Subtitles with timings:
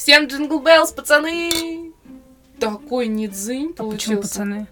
[0.00, 1.92] Всем jingle bells, пацаны!
[2.58, 4.22] Такой недзынь А почему получился.
[4.22, 4.66] пацаны?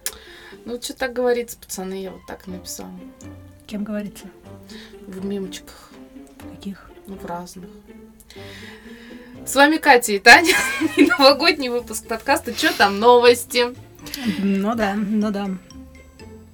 [0.65, 2.91] Ну, что так говорится, пацаны, я вот так написала.
[3.67, 4.25] Кем говорится?
[5.07, 5.91] В мемочках,
[6.51, 6.91] Каких?
[7.07, 7.69] ну, в разных.
[9.45, 10.55] С вами Катя и Таня.
[10.97, 13.77] И новогодний выпуск подкаста «Чё там новости?»
[14.39, 15.51] Ну да, ну да.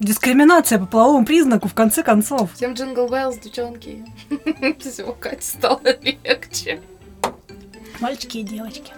[0.01, 2.53] Дискриминация по половому признаку, в конце концов.
[2.55, 4.05] Всем jingle bells, девчонки.
[4.81, 6.81] Все, Кате стало легче.
[8.05, 8.93] Мальчики и девочки.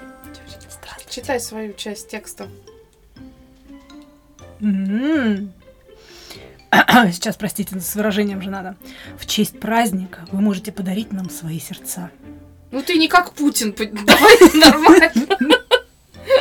[0.68, 1.10] Здравствуйте.
[1.10, 2.48] Читай свою часть текста.
[4.60, 5.52] М.
[7.12, 8.74] Сейчас, простите, с выражением же надо.
[9.16, 12.10] В честь праздника вы можете подарить нам свои сердца.
[12.72, 15.62] Ну ты не как Путин, давай нормально.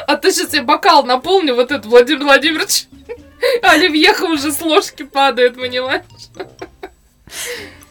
[0.07, 2.87] А то сейчас я бокал наполню, вот этот Владимир Владимирович.
[3.61, 6.01] Оливьеха уже с ложки падает, понимаешь?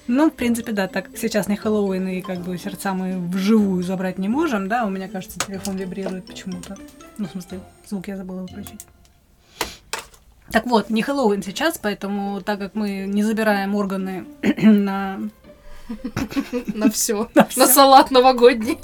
[0.07, 3.83] Ну, в принципе, да, так как сейчас не Хэллоуин, и как бы сердца мы вживую
[3.83, 6.77] забрать не можем, да, у меня, кажется, телефон вибрирует почему-то.
[7.17, 8.85] Ну, в смысле, звук я забыла выключить.
[10.51, 14.27] Так вот, не Хэллоуин сейчас, поэтому, так как мы не забираем органы
[14.63, 15.21] на...
[16.75, 17.29] На все.
[17.35, 18.79] на салат новогодний.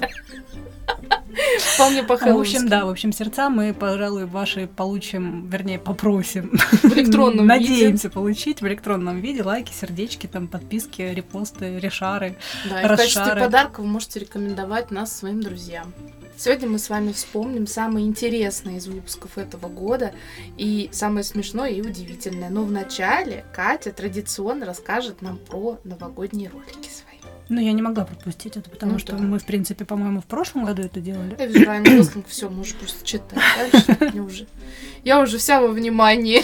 [1.75, 6.51] Вполне по В общем, да, в общем, сердца мы, пожалуй, ваши получим, вернее, попросим.
[6.83, 7.71] В электронном виде.
[7.71, 12.37] Надеемся получить в электронном виде лайки, сердечки, там, подписки, репосты, решары.
[12.69, 13.41] Да, и в качестве расшары.
[13.41, 15.93] подарка вы можете рекомендовать нас своим друзьям.
[16.37, 20.13] Сегодня мы с вами вспомним самые интересные из выпусков этого года
[20.57, 22.49] и самое смешное и удивительное.
[22.49, 27.10] Но вначале Катя традиционно расскажет нам про новогодние ролики свои.
[27.51, 29.23] Ну, я не могла пропустить это, потому Ну что да.
[29.23, 31.35] мы, в принципе, по-моему, в прошлом году это делали.
[31.37, 34.19] Я вижу Райан Гослинг, все, можешь просто читать дальше.
[34.21, 34.47] Уже...
[35.03, 36.43] Я уже вся во внимании.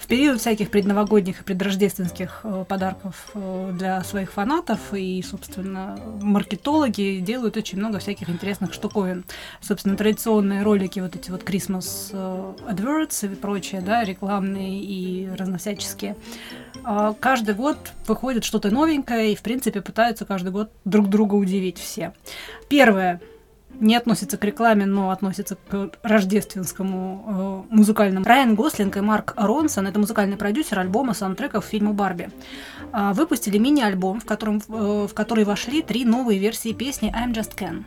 [0.00, 7.20] В период всяких предновогодних и предрождественских э, подарков э, для своих фанатов и, собственно, маркетологи
[7.20, 9.24] делают очень много всяких интересных штуковин.
[9.60, 16.16] Собственно, традиционные ролики, вот эти вот Christmas э, adverts и прочее, да, рекламные и разновсяческие.
[16.84, 17.76] А, Каждый год
[18.06, 22.12] выходит что-то новенькое и, в принципе, пытаются каждый год друг друга удивить все.
[22.68, 23.20] Первое
[23.80, 28.24] не относится к рекламе, но относится к рождественскому э, музыкальному.
[28.24, 32.30] Райан Гослинг и Марк Ронсон, это музыкальный продюсер альбома саундтреков к фильму «Барби»,
[32.92, 37.56] а, выпустили мини-альбом, в, котором, э, в который вошли три новые версии песни «I'm Just
[37.56, 37.84] Ken».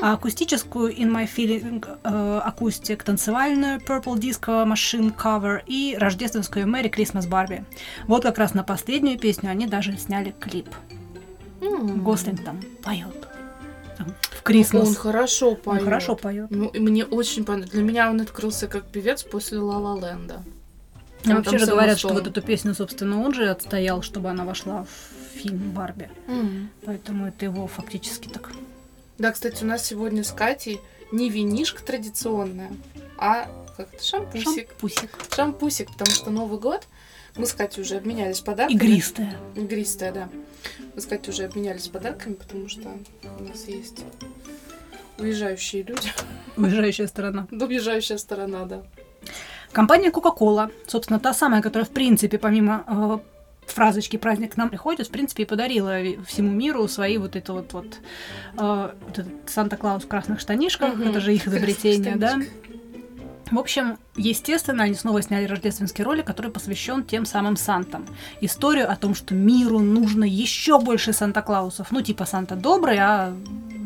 [0.00, 6.92] А акустическую In My Feeling э, акустик, танцевальную Purple Disco Machine Cover и рождественскую Merry
[6.92, 7.64] Christmas Barbie.
[8.06, 10.68] Вот как раз на последнюю песню они даже сняли клип.
[11.66, 12.02] М.
[12.04, 13.28] Гослинг там поет.
[13.98, 14.94] Там, в Он Christmas.
[14.94, 15.84] хорошо Он поет.
[15.84, 16.46] хорошо поет.
[16.50, 17.70] Ну, и мне очень понравилось.
[17.72, 20.42] Для меня он открылся как певец после Ла Ла Ленда.
[21.22, 24.84] Там вообще же говорят, что вот эту песню, собственно, он же отстоял, чтобы она вошла
[24.84, 26.08] в фильм Барби.
[26.28, 26.70] М.
[26.84, 28.50] Поэтому это его фактически так.
[29.18, 32.70] Да, кстати, у нас сегодня с Катей не винишка традиционная,
[33.18, 34.68] а как это шампусик.
[34.70, 35.10] Шампусик.
[35.34, 36.86] Шампусик, потому что Новый год
[37.36, 38.76] мы с Катей уже обменялись подарками.
[38.76, 39.36] Игристая.
[39.54, 40.28] Игристая, да.
[40.94, 42.88] Мы с Катей уже обменялись подарками, потому что
[43.38, 44.04] у нас есть
[45.18, 46.12] уезжающие люди.
[46.56, 47.46] Уезжающая сторона.
[47.50, 48.82] Да, Уезжающая сторона, да.
[49.72, 53.18] Компания Coca-Cola, собственно, та самая, которая, в принципе, помимо э,
[53.70, 57.72] фразочки «праздник к нам приходит», в принципе, и подарила всему миру свои вот это вот,
[57.72, 57.86] вот,
[58.58, 61.10] э, вот этот Санта-Клаус в красных штанишках, Мгм.
[61.10, 62.38] это же их изобретение, да.
[63.50, 68.04] В общем, естественно, они снова сняли рождественский ролик, который посвящен тем самым Сантам.
[68.40, 71.92] Историю о том, что миру нужно еще больше Санта-Клаусов.
[71.92, 73.36] Ну, типа Санта добрый, а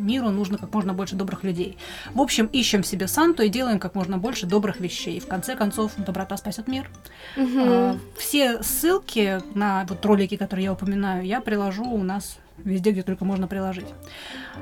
[0.01, 1.77] миру нужно как можно больше добрых людей.
[2.15, 5.19] В общем, ищем себе Санту и делаем как можно больше добрых вещей.
[5.19, 6.91] И в конце концов, доброта спасет мир.
[7.37, 13.03] А, Все ссылки на вот ролики, которые я упоминаю, я приложу у нас везде, где
[13.03, 13.87] только можно приложить.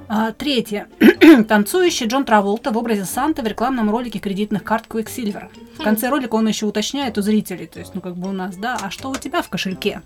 [0.09, 0.89] А, Третье.
[1.49, 5.49] Танцующий Джон Траволта в образе Санты в рекламном ролике кредитных карт Quicksilver.
[5.79, 8.57] В конце ролика он еще уточняет у зрителей, то есть, ну, как бы у нас,
[8.57, 10.03] да, а что у тебя в кошельке?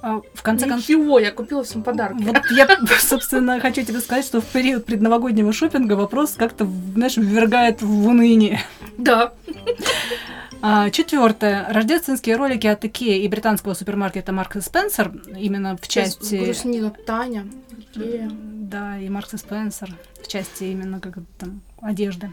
[0.00, 2.22] А, В конце концов, Ничего, я купила всем подарки.
[2.22, 2.68] вот я,
[3.00, 8.60] собственно, хочу тебе сказать, что в период предновогоднего шопинга вопрос как-то, знаешь, ввергает в уныние.
[8.96, 9.32] Да.
[10.60, 11.66] А, четвертое.
[11.72, 16.36] Рождественские ролики от Икеи и британского супермаркета Маркс и Спенсер, именно в части...
[16.36, 17.46] Грустнина Таня.
[17.70, 18.30] Икея.
[18.32, 22.32] Да, и Маркс и Спенсер, в части именно как там одежды.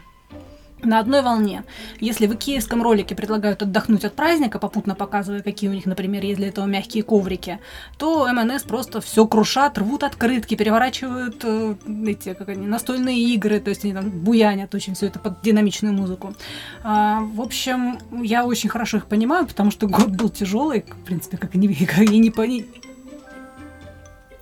[0.86, 1.64] На одной волне.
[1.98, 6.36] Если в икеевском ролике предлагают отдохнуть от праздника, попутно показывая, какие у них, например, есть
[6.38, 7.58] для этого мягкие коврики,
[7.98, 11.74] то МНС просто все крушат, рвут открытки, переворачивают э,
[12.06, 15.92] эти, как они, настольные игры, то есть они там буянят очень все это под динамичную
[15.92, 16.36] музыку.
[16.84, 21.36] А, в общем, я очень хорошо их понимаю, потому что год был тяжелый, в принципе,
[21.36, 22.64] как и не, как и не пони-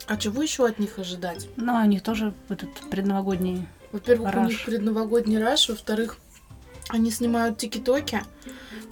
[0.07, 1.49] А чего еще от них ожидать?
[1.57, 4.49] Но они тоже в этот предновогодний Во-первых, у Раш.
[4.51, 6.19] них предновогодний раш, во-вторых,
[6.89, 8.23] они снимают тики-токи,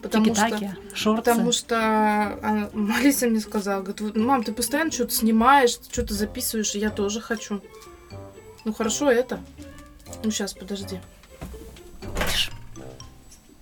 [0.02, 0.44] потому что...
[0.46, 1.22] Тики-таки, шорты.
[1.22, 6.74] Потому что а, Алиса мне сказала, говорит, «Вот, мам, ты постоянно что-то снимаешь, что-то записываешь,
[6.74, 7.60] и я тоже хочу.
[8.64, 9.40] Ну хорошо, это.
[10.22, 11.00] Ну сейчас, подожди.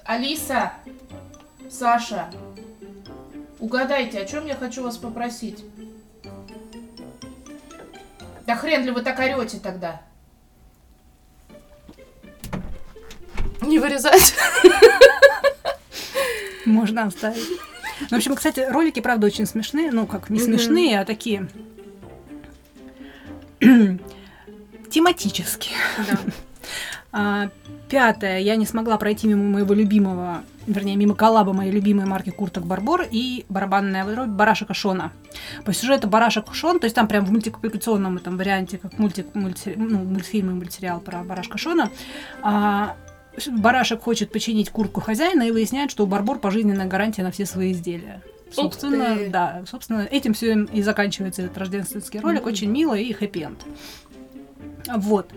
[0.05, 0.73] Алиса,
[1.71, 2.31] Саша,
[3.59, 5.65] угадайте, о чем я хочу вас попросить?
[8.47, 10.03] Да хрен ли вы так орете тогда?
[13.63, 14.35] Не вырезать.
[16.65, 17.49] Можно оставить.
[18.03, 19.91] Ну, в общем, кстати, ролики, правда, очень смешные.
[19.93, 21.49] Ну, как не смешные, а такие
[24.91, 25.77] тематические.
[25.99, 26.19] Да.
[27.13, 27.51] А,
[27.89, 28.39] пятое.
[28.39, 33.05] Я не смогла пройти мимо моего любимого, вернее, мимо коллаба моей любимой марки Курток Барбор
[33.11, 35.13] и барабанная дробь Барашек Шона.
[35.65, 39.75] По сюжету Барашек Шон, то есть там прям в мультипликационном этом варианте, как мультик, мульти-
[39.77, 41.91] ну, мультфильм и мультсериал про Барашка Шона,
[42.43, 42.97] а,
[43.49, 47.73] Барашек хочет починить куртку хозяина и выясняет, что у Барбор пожизненная гарантия на все свои
[47.73, 48.23] изделия.
[48.53, 52.47] Собственно, да, собственно, этим все и заканчивается этот рождественский ролик.
[52.47, 53.61] Очень мило и хэппи-энд.
[54.97, 55.31] Вот.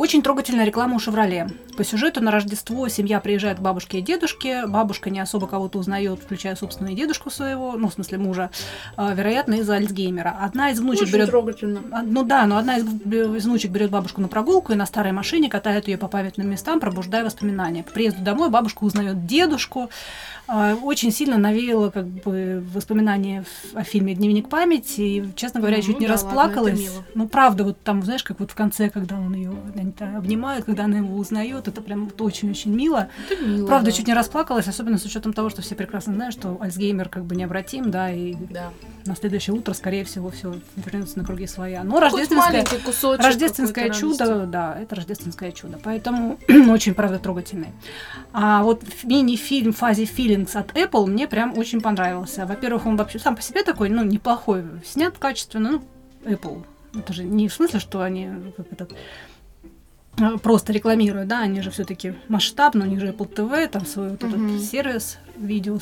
[0.00, 1.48] Очень трогательная реклама у «Шевроле».
[1.76, 4.66] По сюжету на Рождество семья приезжает к бабушке и дедушке.
[4.66, 8.50] Бабушка не особо кого-то узнает, включая, собственно, и дедушку своего, ну, в смысле, мужа,
[8.96, 10.38] а, вероятно, из-за Альцгеймера.
[10.40, 11.82] Одна из внучек Очень берет трогательно.
[11.92, 15.12] а, Ну да, но одна из, из внучек берет бабушку на прогулку и на старой
[15.12, 17.82] машине катает ее по памятным местам, пробуждая воспоминания.
[17.82, 19.90] По приезду домой бабушка узнает дедушку.
[20.52, 25.00] А, Очень сильно навеяло как бы воспоминания в- о фильме «Дневник памяти».
[25.00, 26.80] И, честно говоря, Ну, чуть не да ладно, расплакалась.
[26.80, 27.04] мило.
[27.14, 29.52] ну, правда, вот там, знаешь, как вот в конце, когда он ее
[30.16, 33.08] обнимает, когда она его узнает, это прям вот очень-очень мило.
[33.30, 33.96] Это мило, Правда, да.
[33.96, 37.36] чуть не расплакалась, особенно с учетом того, что все прекрасно знают, что Альцгеймер как бы
[37.36, 38.70] необратим, да, и Да.
[39.06, 41.84] на следующее утро, скорее всего, все вернется на круги своя.
[41.84, 44.50] Но Хоть рождественское, кусочек рождественское чудо, радости.
[44.50, 45.78] да, это рождественское чудо.
[45.82, 46.38] Поэтому
[46.68, 47.68] очень, правда, трогательный.
[48.32, 50.06] А вот мини-фильм Fuzzy
[50.40, 52.46] Feelings от Apple мне прям очень понравился.
[52.46, 55.82] Во-первых, он вообще сам по себе такой, ну, неплохой, снят качественно, ну,
[56.24, 56.64] Apple.
[56.94, 58.94] Это же не в смысле, что они как этот,
[60.20, 64.10] а, просто рекламируют, да, они же все-таки масштабно, у них же Apple TV, там свой
[64.10, 64.56] вот Мгм.
[64.56, 65.78] этот сервис, видео,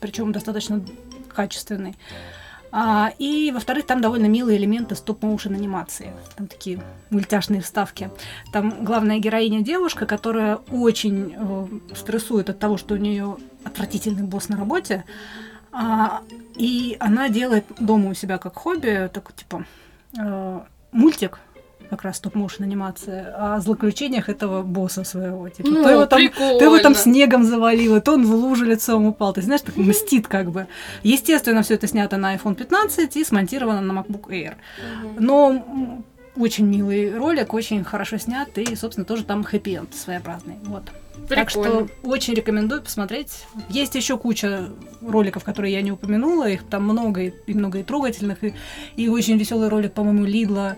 [0.00, 0.84] причем достаточно
[1.34, 1.96] качественный.
[2.72, 6.12] А, и, во-вторых, там довольно милые элементы стоп-моушен анимации.
[6.36, 6.80] Там такие
[7.10, 8.10] мультяшные вставки.
[8.52, 11.66] Там главная героиня девушка, которая очень э,
[11.96, 15.04] стрессует от того, что у нее отвратительный босс на работе.
[15.72, 16.22] А,
[16.56, 19.64] и она делает дома у себя как хобби, такой типа
[20.18, 20.60] э,
[20.90, 21.38] мультик,
[21.90, 25.48] как раз стоп-моушен анимация, о злоключениях этого босса своего.
[25.48, 29.06] Типа, Ну, то его там ты его там снегом завалила, то он в лужу лицом
[29.06, 29.32] упал.
[29.32, 30.66] Ты знаешь, так мстит как бы.
[31.02, 34.54] Естественно, все это снято на iPhone 15 и смонтировано на MacBook Air.
[35.18, 36.02] Но
[36.36, 40.56] очень милый ролик, очень хорошо снят, и, собственно, тоже там хэппи-энд своеобразный.
[40.64, 40.84] Вот.
[41.28, 41.88] Так что Прикольно.
[42.02, 43.46] очень рекомендую посмотреть.
[43.68, 44.70] Есть еще куча
[45.00, 48.54] роликов, которые я не упомянула, их там много, и, и много и трогательных, и,
[48.96, 50.76] и очень веселый ролик, по-моему, Лидла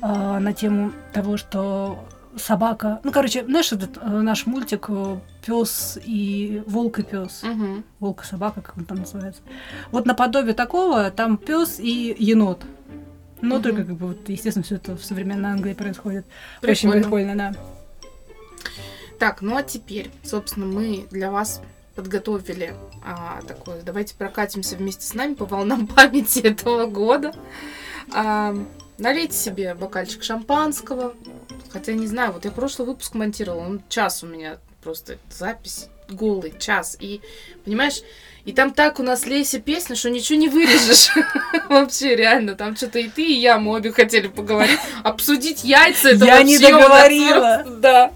[0.00, 2.04] а, на тему того, что
[2.36, 3.00] собака.
[3.04, 4.88] Ну, короче, знаешь, этот э, наш мультик
[5.44, 7.42] пес и волк и пес.
[7.42, 7.84] Мгм.
[8.00, 9.42] Волк и собака, как он там называется.
[9.90, 12.64] Вот наподобие такого там пес и енот.
[13.42, 13.62] Но Мгм.
[13.62, 16.24] только, как бы, вот, естественно, все это в современной Англии происходит.
[16.62, 17.02] Очень Прикольно.
[17.02, 17.52] прикольно, да.
[19.22, 21.60] Так, ну а теперь, собственно, мы для вас
[21.94, 22.74] подготовили
[23.04, 23.80] а, такое.
[23.82, 27.32] Давайте прокатимся вместе с нами по волнам памяти этого года.
[28.12, 28.52] А,
[28.98, 31.14] налейте себе бокальчик шампанского.
[31.70, 36.52] Хотя не знаю, вот я прошлый выпуск монтировала, он час у меня просто запись голый
[36.58, 36.96] час.
[36.98, 37.20] И,
[37.64, 38.02] понимаешь,
[38.44, 41.10] и там так у нас Леся песня, что ничего не вырежешь.
[41.68, 46.08] Вообще, реально, там что-то и ты, и я, мы обе хотели поговорить, обсудить яйца.
[46.08, 47.64] Это Я не договорила.
[47.80, 48.10] Да.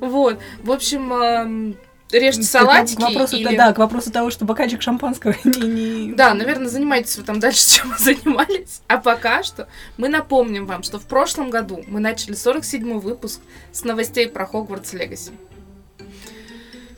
[0.00, 0.38] Вот.
[0.62, 1.76] В общем,
[2.10, 3.56] режьте салатики К вопросу, или...
[3.56, 6.06] да, к вопросу того, что бокальчик шампанского не...
[6.06, 8.82] не- Да, наверное, занимайтесь вы там дальше, чем вы занимались.
[8.88, 13.40] А пока что мы напомним вам, что в прошлом году мы начали 47-й выпуск
[13.72, 15.32] с новостей про Хогвартс Легаси.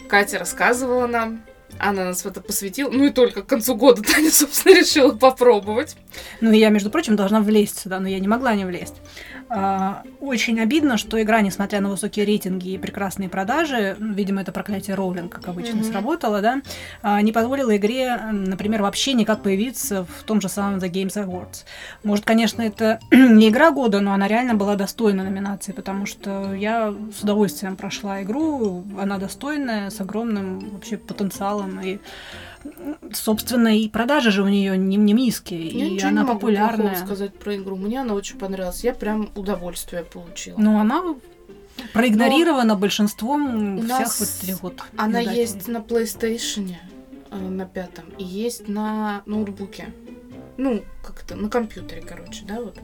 [0.08, 1.42] Катя рассказывала нам,
[1.78, 2.90] она нас в это посвятила.
[2.90, 5.97] Ну и только к концу года Таня, собственно, решила попробовать.
[6.40, 8.94] Ну, и я, между прочим, должна влезть сюда, но я не могла не влезть.
[9.50, 14.52] А, очень обидно, что игра, несмотря на высокие рейтинги и прекрасные продажи, ну, видимо, это
[14.52, 15.85] проклятие Роулинг, как обычно, Мгм.
[15.85, 16.61] сработало, да,
[17.02, 21.64] а, не позволило игре, например, вообще никак появиться в том же самом The Games Awards.
[22.04, 26.94] Может, конечно, это не игра года, но она реально была достойна номинации, потому что я
[27.18, 31.98] с удовольствием прошла игру, она достойная, с огромным вообще потенциалом, и,
[32.64, 36.40] м, собственно, и продажи же у нее не, не низкие, Я и она не могу
[36.40, 36.96] популярная.
[36.96, 37.76] сказать про игру.
[37.76, 38.84] Мне она очень понравилась.
[38.84, 40.58] Я прям удовольствие получила.
[40.58, 41.02] Ну, она
[41.92, 46.75] проигнорирована большинством у всех вот этих вот Она есть на PlayStation
[47.30, 49.92] э, на пятом и есть на ноутбуке.
[50.56, 52.78] Ну, как это, на компьютере, короче, да, вот.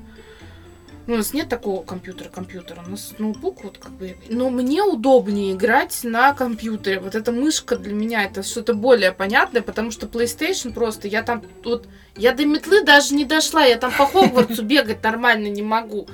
[1.07, 2.83] Ну, у нас нет такого компьютера, компьютера.
[2.87, 4.17] У нас ноутбук вот как бы...
[4.29, 6.99] Но мне удобнее играть на компьютере.
[6.99, 11.07] Вот эта мышка для меня это что-то более понятное, потому что PlayStation просто...
[11.09, 11.87] Я там вот...
[12.17, 13.65] Я до метлы даже не дошла.
[13.65, 16.09] Я там по Хогвартсу бегать нормально не могу.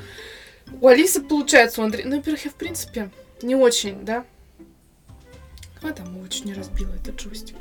[0.80, 2.08] У Алисы получается, у Андрея...
[2.08, 3.10] Ну, во-первых, я в принципе
[3.42, 4.24] не очень, да?
[5.82, 7.56] А там очень не разбила этот джойстик.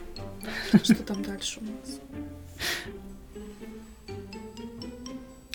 [0.84, 2.00] Что там дальше у нас?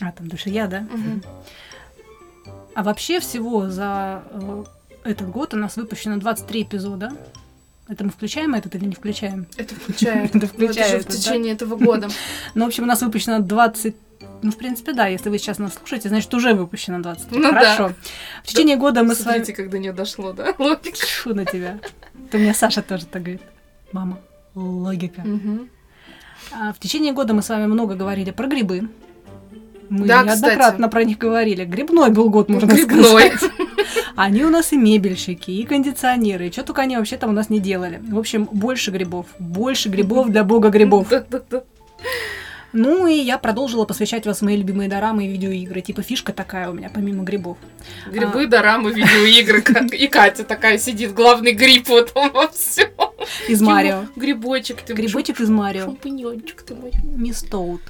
[0.00, 0.80] А, там дальше я, да?
[0.80, 1.22] Мгм.
[2.74, 4.64] А вообще всего за э,
[5.04, 7.12] этот год у нас выпущено 23 эпизода.
[7.86, 9.46] Это мы включаем этот или не включаем?
[9.56, 10.34] Это включает.
[10.36, 12.08] Это включает, же в течение этого года.
[12.54, 13.94] Ну, в общем, у нас выпущено 20...
[14.42, 17.38] Ну, в принципе, да, если вы сейчас нас слушаете, значит, уже выпущено 23.
[17.38, 17.60] Ну да.
[17.60, 17.94] Хорошо.
[18.42, 19.36] В течение года мы с вами...
[19.36, 20.54] Смотрите, как до нее дошло, да?
[20.58, 21.06] Логика.
[21.22, 21.78] Фу на тебя.
[22.30, 23.42] То мне Саша тоже так говорит.
[23.92, 24.18] Мама,
[24.54, 25.24] логика.
[26.52, 28.88] А в течение года мы с вами много говорили про грибы.
[29.90, 30.90] Мы Да, неоднократно кстати.
[30.90, 31.64] про них говорили.
[31.64, 33.04] Грибной был год, можно Грибной.
[33.32, 33.52] сказать.
[34.16, 37.50] Они у нас и мебельщики, и кондиционеры, и что только они вообще там у нас
[37.50, 38.00] не делали.
[38.08, 39.26] В общем, больше грибов.
[39.40, 41.08] Больше грибов для бога грибов.
[42.76, 45.80] Ну и я продолжила посвящать вас мои любимые дорамы и видеоигры.
[45.80, 47.56] Типа фишка такая у меня, помимо грибов.
[48.10, 49.62] Грибы, дорамы, видеоигры.
[49.62, 52.88] как- И Катя такая сидит, главный гриб вот он во всем.
[53.48, 54.06] Из Марио.
[54.16, 54.92] Грибочек ты.
[54.92, 55.84] Грибочек из Марио.
[55.84, 56.90] Шампиньончик ты мой.
[57.04, 57.80] Мисс Тоут.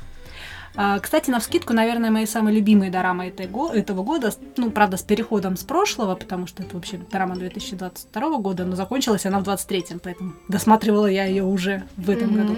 [0.76, 5.57] А, Кстати, на вскидку, наверное, мои самые любимые дорамы этого года, ну, правда, с переходом
[5.57, 10.33] с прошлого, потому что это вообще дорама 2022 года, но закончилась она в 23-м, поэтому
[10.49, 12.37] досматривала я ее уже в этом Мгм.
[12.37, 12.57] году.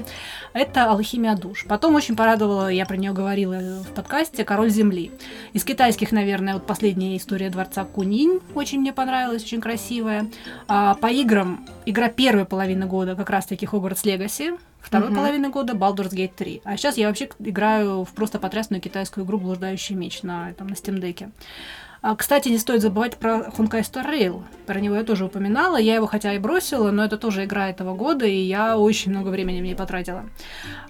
[0.54, 1.66] Это «Алхимия душ».
[1.68, 5.11] Потом очень порадовала, я про нее говорила в подкасте, «Король земли».
[5.52, 10.28] Из китайских, наверное, вот последняя история дворца Кунинь очень мне понравилась, очень красивая.
[10.68, 15.16] А, по играм, игра первой половины года как раз-таки Hogwarts Legacy, второй Мгм.
[15.16, 16.62] половины года Baldur's Gate 3.
[16.64, 20.74] А сейчас я вообще играю в просто потрясную китайскую игру «Блуждающий меч» на, там, на
[20.74, 21.30] Steam Deck.
[22.02, 24.44] А, кстати, не стоит забывать про Honkai Star Rail.
[24.66, 25.76] Про него я тоже упоминала.
[25.76, 29.30] Я его хотя и бросила, но это тоже игра этого года, и я очень много
[29.30, 30.24] времени в ней потратила.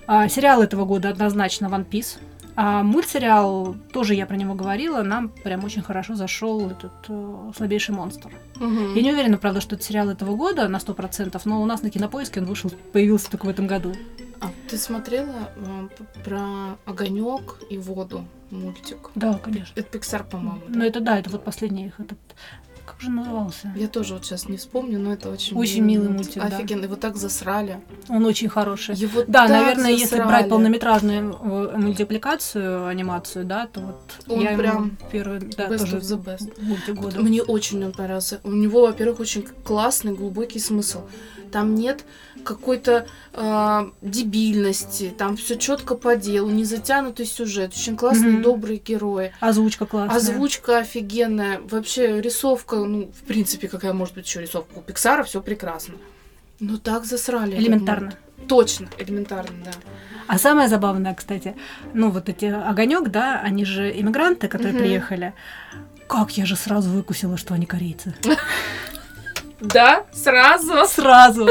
[0.07, 2.19] А, сериал этого года однозначно One Piece.
[2.57, 7.95] А мультсериал, тоже я про него говорила, нам прям очень хорошо зашел этот э, слабейший
[7.95, 8.31] монстр.
[8.57, 8.95] Мгм.
[8.95, 11.91] Я не уверена, правда, что это сериал этого года на 100%, но у нас на
[11.91, 13.93] кинопоиске он вышел, появился только в этом году.
[14.41, 15.89] А ты смотрела э,
[16.25, 19.11] про огонек и воду мультик?
[19.15, 19.73] Да, конечно.
[19.79, 20.63] Это Pixar, по-моему.
[20.69, 20.87] Ну да?
[20.87, 22.19] это да, это вот последний их этот.
[22.87, 23.73] Как же назывался?
[23.77, 26.45] Я тоже вот сейчас не вспомню, но это очень Очень милый мультик, да.
[26.57, 27.81] Офигенно, его так засрали.
[28.09, 28.95] Он очень хороший.
[28.95, 30.29] Его Да, наверное, если засрали.
[30.29, 35.97] брать полнометражную э, мультипликацию, анимацию, да, то вот Он я прям первый, да, best тоже
[35.99, 36.63] of the best.
[36.63, 37.21] мультик года.
[37.21, 38.41] Мне очень он понравился.
[38.45, 41.01] У него, во-первых, очень классный, глубокий смысл.
[41.53, 42.05] Там нет
[42.47, 48.43] какой-то э, дебильности, там все четко по делу, не затянутый сюжет, очень классные, Мгм.
[48.43, 49.33] добрые герои.
[49.41, 50.17] Озвучка классная.
[50.17, 51.61] Озвучка офигенная.
[51.61, 54.79] Вообще рисовка, ну, в принципе, какая может быть еще рисовка?
[54.79, 55.95] У Пиксара все прекрасно.
[56.61, 57.57] Но так засрали.
[57.57, 58.13] Элементарно.
[58.49, 59.71] Точно, элементарно, да.
[60.29, 61.55] А самое забавное, кстати,
[61.95, 64.83] ну вот эти огонек, да, они же иммигранты, которые Мгм.
[64.83, 65.35] приехали.
[66.07, 68.15] Как я же сразу выкусила, что они корейцы.
[69.61, 70.73] Да, сразу.
[70.87, 71.49] Сразу.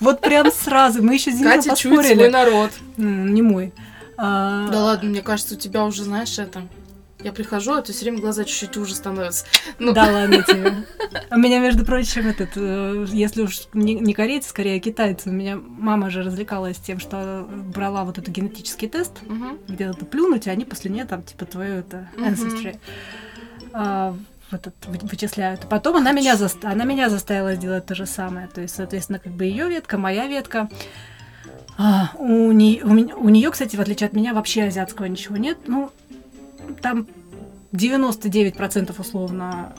[0.00, 1.02] Вот прям сразу.
[1.02, 2.30] Мы еще с Денисом Катя чует свой поспорили.
[2.30, 2.70] народ.
[2.96, 3.72] Не мой.
[4.18, 6.62] А, Да ладно, мне кажется, у тебя уже, знаешь, это...
[7.24, 9.46] Я прихожу, а то все время глаза чуть-чуть уже становятся.
[9.78, 10.74] Ну, Да ладно тебе.
[11.30, 15.56] У меня, между прочим, этот, э, если уж не, не корейцы, скорее китайцы, у меня
[15.56, 19.12] мама же развлекалась тем, что брала вот этот генетический тест,
[19.68, 22.76] где-то плюнуть, и они после нее там, типа, твою это, ancestry,
[23.72, 24.16] а,
[24.52, 25.68] в этот, вы- вычисляют.
[25.68, 28.46] Потом она меня, заста- она меня заставила сделать то же самое.
[28.48, 30.68] То есть, соответственно, как бы ее ветка, моя ветка.
[31.78, 35.36] А, у, нее, у, меня- у нее, кстати, в отличие от меня, вообще азиатского ничего
[35.36, 35.58] нет.
[35.66, 35.90] Ну,
[36.82, 37.08] там
[37.72, 39.72] 99% условно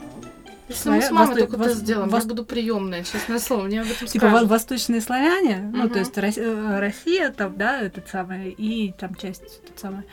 [0.68, 3.38] Если мы с Славя- мамой восто- только вос- тест сделаем, вос- я буду приемная, честное
[3.38, 4.48] слово, мне об этом типа скажут.
[4.50, 9.78] восточные славяне, ну, то есть э, Россия там, да, этот самый, и там часть тот
[9.78, 10.04] самый.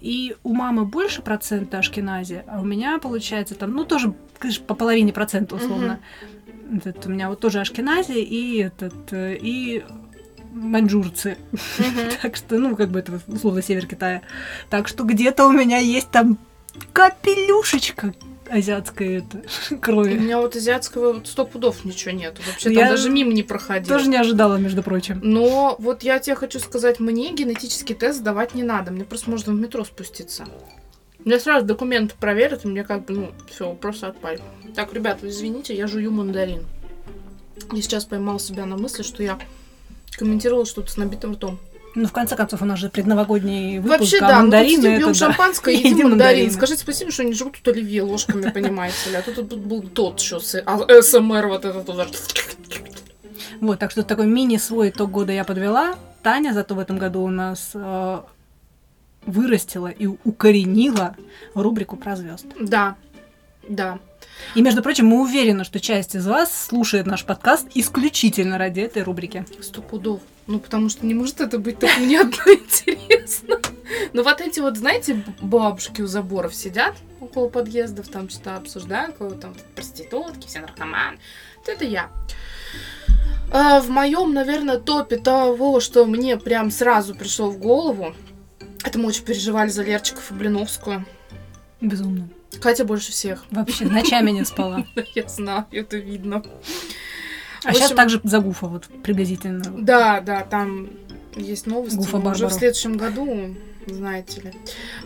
[0.00, 4.74] И у мамы больше процента ашкенази, а у меня получается там, ну, тоже, конечно, по
[4.74, 6.00] половине процента условно.
[6.72, 9.84] Этот, у меня вот тоже ашкенази и этот, э, и
[10.52, 11.38] маньчжурцы.
[11.78, 12.10] Мгм.
[12.22, 14.22] Так что, ну, как бы это условно север Китая.
[14.70, 16.38] Так что где-то у меня есть там
[16.92, 18.14] капелюшечка
[18.48, 19.42] азиатской это,
[19.74, 20.14] У крови.
[20.14, 22.42] меня вот азиатского вот сто пудов ничего нету.
[22.46, 23.88] Вообще Я там даже мимо не проходил.
[23.88, 25.20] Тоже не ожидала, между прочим.
[25.22, 28.90] Но вот я тебе хочу сказать, мне генетический тест сдавать не надо.
[28.90, 30.46] Мне просто можно в метро спуститься.
[31.24, 34.40] Мне сразу документы проверят, и мне как бы, ну, все, просто отпали.
[34.76, 36.64] Так, ребята, извините, я жую мандарин.
[37.72, 39.38] И сейчас поймал себя на мысли, что я
[40.12, 41.58] комментировала что-то с набитым ртом.
[41.96, 44.76] Ну, в конце концов, у нас же предновогодний выпуск, Вообще, а да, мы тут мандарины
[44.76, 45.14] сидим, это пьем да.
[45.14, 46.50] шампанское и Едим мандарин.
[46.50, 49.16] Скажите спасибо, что не жрут тут оливье ложками, понимаете ли.
[49.16, 52.16] А тут был тот еще а, СМР вот этот вот.
[53.60, 55.94] Вот, так что такой мини-свой итог года я подвела.
[56.22, 58.20] Таня зато в этом году у нас э,
[59.24, 61.16] вырастила и укоренила
[61.54, 62.44] рубрику про звезд.
[62.60, 62.96] Да,
[63.66, 63.98] да.
[64.54, 69.02] И, между прочим, мы уверены, что часть из вас слушает наш подкаст исключительно ради этой
[69.02, 69.46] рубрики.
[69.62, 70.20] Сто пудов.
[70.46, 73.58] Ну, потому что не может это быть так мне одно интересно.
[74.12, 79.30] Ну, вот эти вот, знаете, бабушки у заборов сидят около подъездов, там что-то обсуждают, кого
[79.30, 81.18] там проститутки, все наркоманы.
[81.58, 82.10] Вот это я.
[83.52, 88.14] А, в моем, наверное, топе того, что мне прям сразу пришло в голову,
[88.84, 91.04] это мы очень переживали за Лерчиков и Блиновскую.
[91.80, 92.28] Безумно.
[92.60, 93.44] Катя больше всех.
[93.50, 94.86] Вообще, ночами не спала.
[95.14, 96.42] Я знаю, это видно.
[97.64, 99.64] А В сейчас общем, также за Гуфа, вот приблизительно.
[99.64, 100.90] Да, да, там
[101.34, 101.96] есть новости.
[101.96, 102.58] Гуфа но уже в Барбару.
[102.58, 103.54] следующем году,
[103.86, 104.52] знаете ли.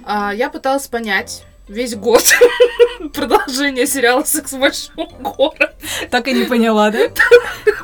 [0.05, 2.23] А, я пыталась понять весь год
[3.15, 5.73] продолжение сериала «Секс в большом городе».
[6.11, 7.09] Так и не поняла, да?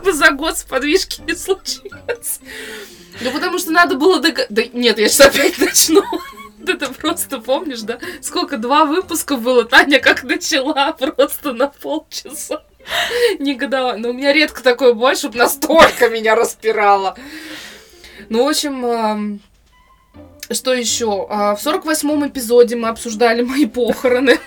[0.12, 2.40] За год сподвижки не случилось.
[3.20, 4.40] Ну, потому что надо было дог...
[4.50, 6.02] Да, нет, я сейчас опять начну.
[6.66, 7.98] Это просто, помнишь, да?
[8.20, 12.62] Сколько, два выпуска было, Таня как начала просто на полчаса.
[13.38, 14.02] Негодование.
[14.02, 17.16] Но у меня редко такое бывает, чтобы настолько меня распирало.
[18.28, 19.40] Ну, в общем,
[20.50, 21.26] что еще?
[21.28, 24.38] А, В 48-м эпизоде мы обсуждали мои похороны.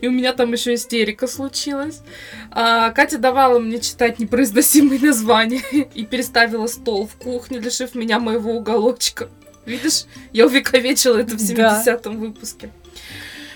[0.00, 2.00] И у меня там еще истерика случилась.
[2.50, 5.62] А, Катя давала мне читать непроизносимые названия
[5.94, 9.28] и переставила стол в кухне, лишив меня моего уголочка.
[9.64, 11.82] Видишь, я увековечила это в Да.
[11.86, 12.70] 70-м выпуске.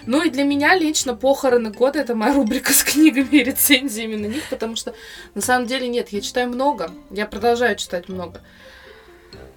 [0.07, 4.27] Ну и для меня лично похороны года это моя рубрика с книгами и рецензиями на
[4.27, 4.95] них, потому что
[5.35, 8.41] на самом деле нет, я читаю много, я продолжаю читать много.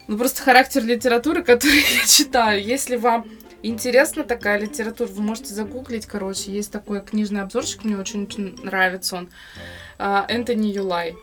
[0.07, 2.63] Ну просто характер литературы, которую я читаю.
[2.63, 3.27] Если вам
[3.61, 9.29] интересна такая литература, вы можете загуглить, короче, есть такой книжный обзорчик, мне очень-очень нравится он.
[9.99, 11.15] А, Энтони Юлай.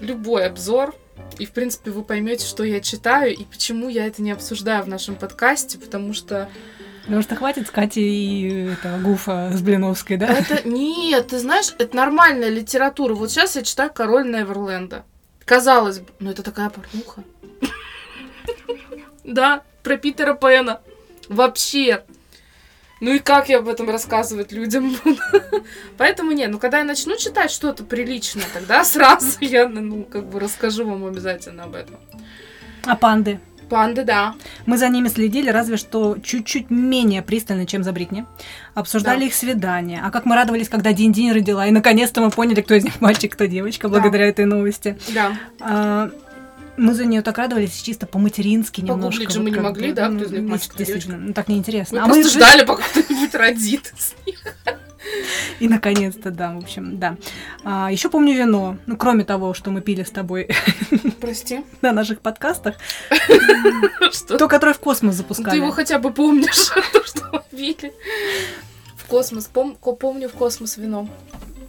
[0.00, 0.94] Любой обзор,
[1.38, 4.88] и, в принципе, вы поймете, что я читаю и почему я это не обсуждаю в
[4.88, 6.48] нашем подкасте, потому что
[7.04, 10.26] Потому что хватит с Катей и это, Гуфа с Блиновской, да?
[10.26, 13.14] Это нет, ты знаешь, это нормальная литература.
[13.14, 15.04] Вот сейчас я читаю Король Неверленда.
[15.44, 17.22] Казалось бы, ну это такая порнуха.
[19.24, 20.80] Да, про Питера Пэна.
[21.28, 22.04] Вообще.
[23.00, 25.18] Ну и как я об этом рассказывать людям буду?
[25.98, 30.40] Поэтому нет, ну когда я начну читать что-то приличное, тогда сразу я, ну, как бы
[30.40, 31.96] расскажу вам обязательно об этом.
[32.84, 33.40] А панды?
[33.68, 34.34] Панды, да.
[34.66, 38.24] Мы за ними следили, разве что чуть-чуть менее пристально, чем за Бритни.
[38.74, 39.26] Обсуждали Да.
[39.26, 40.00] их свидания.
[40.04, 41.66] А как мы радовались, когда Динь-Динь родила.
[41.66, 43.92] И наконец-то мы поняли, кто из них мальчик, кто девочка, Да.
[44.00, 44.98] благодаря этой новости.
[45.14, 45.32] Да.
[45.60, 46.10] А,
[46.76, 49.02] мы за нее так радовались чисто по-матерински немножко.
[49.20, 51.48] Погуглить же мы не могли, да, Ну, кто из них мальчик, кто Действительно, ну, так
[51.48, 52.00] неинтересно.
[52.00, 53.92] Мы а просто же- ждали, пока кто-нибудь родит.
[55.60, 57.16] И наконец-то, да, в общем, да.
[57.64, 58.76] А, еще помню вино.
[58.86, 60.48] Ну, кроме того, что мы пили с тобой
[61.20, 61.60] Прости.
[61.82, 62.76] на наших подкастах,
[64.12, 64.36] Что?
[64.38, 65.50] то, которое в космос запускали.
[65.50, 67.92] Ты его хотя бы помнишь, то, что мы пили.
[68.96, 69.50] В космос.
[69.52, 71.08] Пом- ко- помню в космос вино.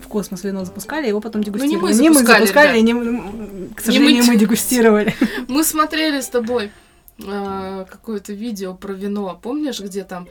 [0.03, 1.93] в космос вино запускали, его потом Ну, не дегустировали.
[1.93, 4.33] мы не мы запускали, не к сожалению, мы.
[4.33, 5.13] мы дегустировали.
[5.47, 6.71] Мы смотрели с тобой
[7.19, 9.37] э, какое-то видео про вино.
[9.41, 10.27] Помнишь, где там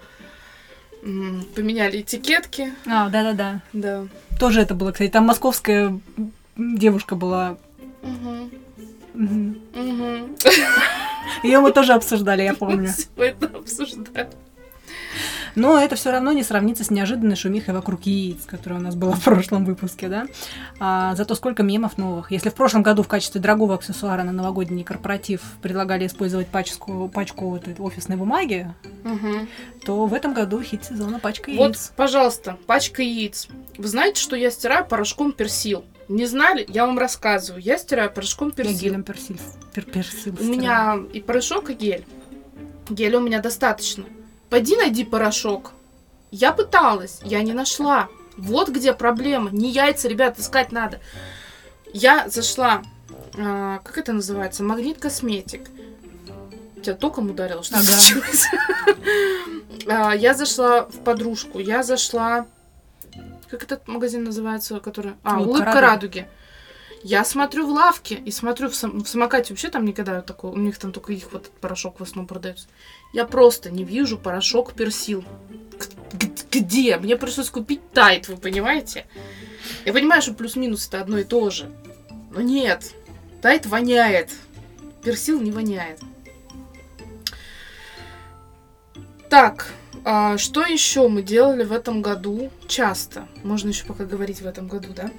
[1.55, 2.73] поменяли этикетки?
[2.87, 3.61] А, да-да-да.
[3.73, 4.07] Да.
[4.39, 5.11] Тоже это было, кстати.
[5.11, 5.99] Там московская
[6.57, 7.57] девушка была.
[8.03, 8.51] Угу.
[9.15, 10.29] Угу.
[11.43, 12.89] Ее мы тоже обсуждали, я помню.
[12.89, 14.29] Всё это обсуждаем.
[15.55, 19.13] Но это все равно не сравнится с неожиданной шумихой вокруг яиц, которая у нас была
[19.13, 20.27] в прошлом выпуске, да?
[20.81, 22.33] А, зато сколько мемов новых.
[22.33, 27.51] Если в прошлом году в качестве дорогого аксессуара на новогодний корпоратив предлагали использовать пачку, пачку
[27.51, 28.73] вот этой офисной бумаги,
[29.05, 29.49] Мгм.
[29.85, 31.61] то в этом году хит сезона пачка яиц.
[31.61, 33.49] Вот, пожалуйста, пачка яиц.
[33.79, 35.85] Вы знаете, что я стираю порошком персил?
[36.09, 36.67] Не знали?
[36.69, 37.63] Я вам рассказываю.
[37.63, 38.79] Я стираю порошком Я персил.
[38.79, 39.41] гелем персиль.
[39.75, 40.53] пер- персил У стираю.
[40.53, 42.05] меня и порошок, и гель.
[42.91, 44.05] Геля у меня достаточно.
[44.51, 45.73] Пойди найди порошок.
[46.31, 48.09] Я пыталась, я не нашла.
[48.37, 49.51] Вот где проблема.
[49.51, 51.01] Не яйца, ребят, искать надо.
[51.93, 52.83] Я зашла,
[53.39, 55.69] а, как это называется, магнит косметик.
[56.83, 57.85] Тебя током ударило, что Ага.
[57.85, 58.47] случилось?
[59.87, 62.47] А, Я зашла в подружку, я зашла...
[63.51, 65.13] Как этот магазин называется, который...
[65.23, 66.19] А, «Улыбка улыбка радуги».
[66.21, 66.29] радуги.
[67.03, 70.57] Я смотрю в лавке и смотрю в, сам- в самокате вообще там никогда такого, у
[70.59, 72.67] них там только их вот этот порошок в основном продается.
[73.15, 75.25] Я просто не вижу порошок персил.
[76.51, 76.97] Где?
[76.97, 79.07] Мне пришлось купить тайт, вы понимаете?
[79.85, 81.71] Я понимаю, что плюс-минус это одно и то же.
[82.33, 82.93] Но нет,
[83.41, 84.31] тайт воняет.
[85.05, 86.01] Персил не воняет.
[89.31, 89.69] Так,
[90.05, 93.29] а что еще мы делали в этом году часто?
[93.45, 95.11] Можно еще пока говорить в этом году, да?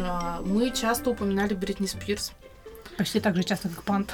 [0.00, 2.32] А, мы часто упоминали Бритни Спирс.
[2.96, 4.12] Почти так же часто, как пант.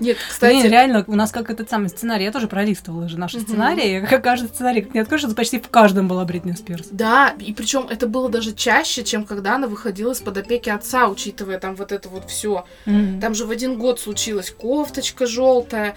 [0.00, 0.54] Нет, кстати...
[0.54, 4.24] Не, реально, у нас как этот самый сценарий, я тоже пролистывала же наши сценарии, как
[4.24, 6.88] каждый сценарий, как не откроешь, почти в каждом была Бритни Спирс.
[6.90, 11.58] Да, и причем это было даже чаще, чем когда она выходила из-под опеки отца, учитывая
[11.58, 12.64] там вот это вот все.
[12.84, 15.96] Там же в один год случилась кофточка желтая,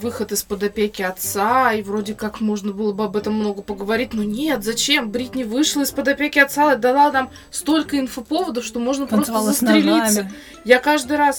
[0.00, 4.22] выход из-под опеки отца, и вроде как можно было бы об этом много поговорить, но
[4.24, 5.10] нет, зачем?
[5.10, 10.30] Бритни вышла из-под опеки отца и дала нам столько инфоповодов, что можно Танцевала просто застрелиться.
[10.64, 11.33] Я каждый раз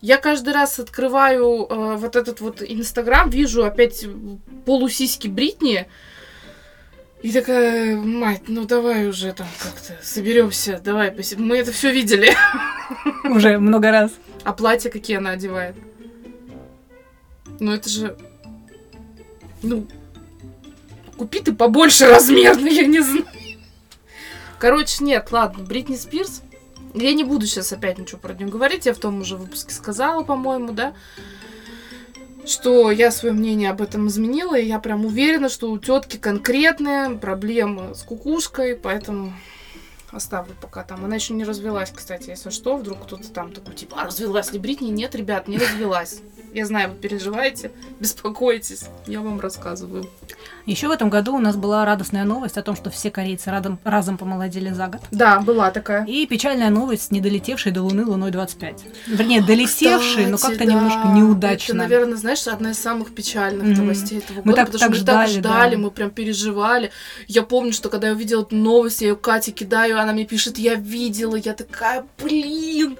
[0.00, 4.06] я каждый раз открываю э, вот этот вот Инстаграм, вижу опять
[4.64, 5.86] полусиськи Бритни.
[7.22, 12.34] И такая, мать, ну давай уже там как-то соберемся, давай, поси- мы это все видели.
[13.28, 14.12] Уже много раз.
[14.42, 15.76] А платья какие она одевает?
[17.58, 18.16] Ну это же,
[19.62, 19.86] ну,
[21.18, 23.26] купи ты побольше размерно, я не знаю.
[24.58, 26.40] Короче, нет, ладно, Бритни Спирс.
[26.94, 30.24] Я не буду сейчас опять ничего про нее говорить, я в том уже выпуске сказала,
[30.24, 30.94] по-моему, да,
[32.46, 37.10] что я свое мнение об этом изменила, и я прям уверена, что у тетки конкретные
[37.10, 39.32] проблемы с кукушкой, поэтому
[40.10, 41.04] оставлю пока там.
[41.04, 44.58] Она еще не развелась, кстати, если что, вдруг кто-то там такой, типа, а развелась ли
[44.58, 44.88] Бритни?
[44.88, 46.20] Нет, ребят, не развелась.
[46.52, 50.08] Я знаю, вы переживаете, беспокойтесь, я вам рассказываю.
[50.66, 53.78] Еще в этом году у нас была радостная новость о том, что все корейцы радом-
[53.84, 55.00] разом помолодели за год.
[55.10, 56.04] Да, была такая.
[56.04, 58.84] И печальная новость, не долетевшей до Луны Луной 25.
[59.06, 60.64] Вернее, долетевшей, но как-то да.
[60.64, 61.72] немножко неудачно.
[61.72, 63.74] Это, наверное, знаешь, одна из самых печальных Мгм.
[63.74, 65.80] новостей этого Мы года, так- потому так что мы так ждали, ждали, да.
[65.82, 66.90] мы прям переживали.
[67.26, 70.58] Я помню, что когда я увидела эту новость, я ее Кате кидаю, она мне пишет,
[70.58, 72.96] я видела, я такая, блин.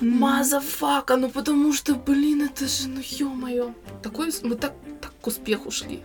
[0.00, 3.72] Motherfucker, ну потому что, блин, это же, ну ё-моё.
[4.02, 6.00] Такой, мы так, так к успеху шли.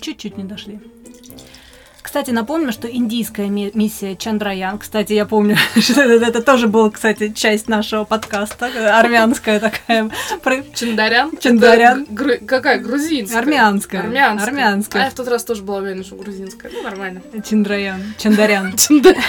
[0.00, 0.80] Чуть-чуть не дошли.
[2.02, 7.32] Кстати, напомню, что индийская ми- миссия Чандраян, кстати, я помню, что это, тоже была, кстати,
[7.32, 10.10] часть нашего подкаста, э, армянская такая,
[10.74, 11.30] Чандарян?
[11.38, 12.04] Чандарян.
[12.10, 12.80] Гру- какая?
[12.80, 13.38] Грузинская?
[13.38, 14.52] армянская, Армянская.
[14.52, 16.70] А я армянская, в тот раз тоже была уверена, что грузинская.
[16.74, 17.22] Ну, нормально.
[17.48, 18.76] Чандраян, Чандарян.
[18.76, 19.22] Чандарян.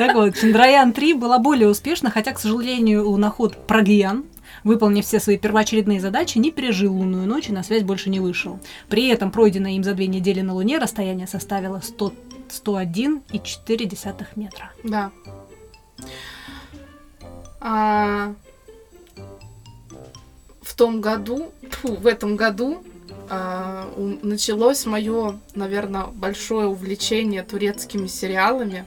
[0.00, 4.24] Так вот, Чандраян-3 была более успешна, хотя, к сожалению, луноход Прагьян,
[4.64, 8.58] выполнив все свои первоочередные задачи, не пережил лунную ночь и на связь больше не вышел.
[8.88, 12.14] При этом пройденное им за две недели на Луне расстояние составило 100
[12.48, 14.72] 101,4 метра.
[14.84, 15.10] Да.
[17.60, 18.32] А,
[20.62, 22.82] в том году, фу, в этом году
[23.28, 28.86] а, началось мое, наверное, большое увлечение турецкими сериалами.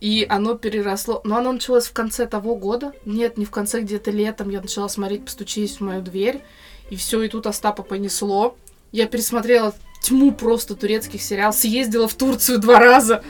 [0.00, 1.20] И оно переросло.
[1.24, 2.92] Но оно началось в конце того года.
[3.04, 4.50] Нет, не в конце, где-то летом.
[4.50, 6.42] Я начала смотреть «Постучись в мою дверь».
[6.90, 8.56] И все, и тут Остапа понесло.
[8.92, 11.56] Я пересмотрела тьму просто турецких сериалов.
[11.56, 13.22] Съездила в Турцию два раза.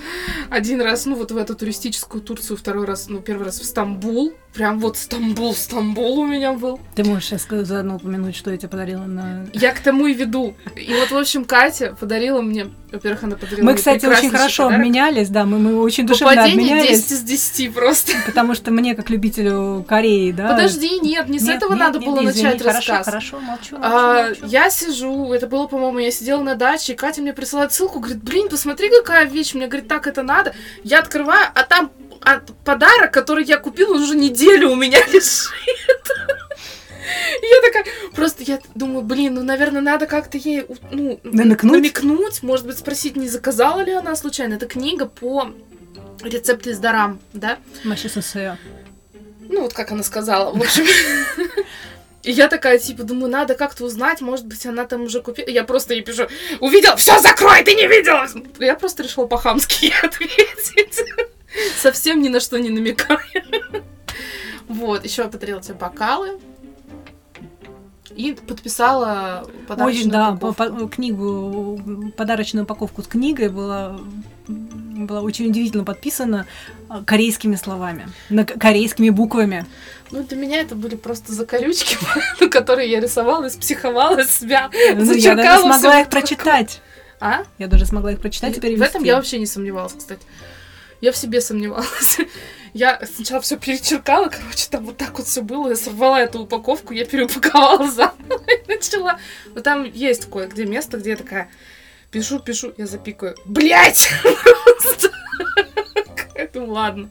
[0.51, 4.33] Один раз, ну, вот в эту туристическую Турцию, второй раз, ну, первый раз в Стамбул.
[4.59, 6.81] Прям вот Стамбул, Стамбул у меня был.
[6.97, 9.47] Ты можешь сейчас заодно упомянуть, что я тебе подарила на...
[9.53, 10.57] Я к тому и веду.
[10.75, 12.67] И вот, в общем, Катя подарила мне...
[12.91, 14.81] Во-первых, она подарила Мы, кстати, очень хорошо подарок.
[14.81, 17.05] обменялись, да, мы, мы очень душевно Попадение обменялись.
[17.05, 18.13] 10 из 10 просто.
[18.27, 20.49] Потому что мне, как любителю Кореи, да...
[20.49, 23.07] Подожди, нет, не с Нет, этого нет, надо нет, было извини, начать хорошо, рассказ.
[23.07, 24.47] Хорошо, молчу, молчу, А, молчу.
[24.47, 28.25] я сижу, это было, по-моему, я сидела на даче, и Катя мне присылает ссылку, говорит,
[28.25, 30.53] блин, посмотри, какая вещь, мне говорит, так это надо.
[30.83, 35.51] Я открываю, а там а, подарок, который я купила, он уже неделю у меня лежит.
[37.43, 41.73] Я такая, просто я думаю, блин, ну, наверное, надо как-то ей, ну, Намекнуть?
[41.73, 44.55] намекнуть, может быть, спросить, не заказала ли она случайно.
[44.55, 45.51] Это книга по
[46.23, 47.59] рецепту из дарам, да?
[47.85, 48.59] Мащи СССР.
[49.49, 50.85] Ну, вот как она сказала, в общем.
[52.23, 55.49] И я такая, типа, думаю, надо как-то узнать, может быть, она там уже купила.
[55.49, 56.27] Я просто ей пишу,
[56.61, 58.27] увидела, все, закрой, ты не видела!
[58.59, 61.05] Я просто решила по-хамски ей ответить.
[61.77, 63.19] Совсем ни на что не намекая.
[64.69, 66.39] Вот, еще я подарила тебе бокалы.
[68.15, 70.89] И подписала подарочную Очень, да, по- упаковку.
[70.89, 74.01] по- книгу, подарочную упаковку с книгой была,
[74.49, 76.47] была очень удивительно подписана
[76.89, 79.67] а, корейскими словами, на корейскими буквами.
[80.11, 81.97] Ну, для меня это были просто закорючки,
[82.51, 84.71] которые я рисовала, и спсиховала себя.
[84.97, 86.81] Ну, я даже смогла их прочитать.
[87.21, 87.43] А?
[87.59, 88.85] Я даже смогла их прочитать и В перевести.
[88.89, 90.23] этом я вообще не сомневалась, кстати.
[91.01, 92.19] Я в себе сомневалась.
[92.75, 95.71] Я сначала все перечеркала, короче, там вот так вот все было.
[95.71, 99.19] Я сорвала эту упаковку, я переупаковала заново и начала.
[99.55, 101.51] Но там есть кое-где место, где я такая
[102.11, 103.37] Пишу, пишу, я запикаю.
[103.47, 104.11] Блять!
[106.55, 107.11] Ну ладно.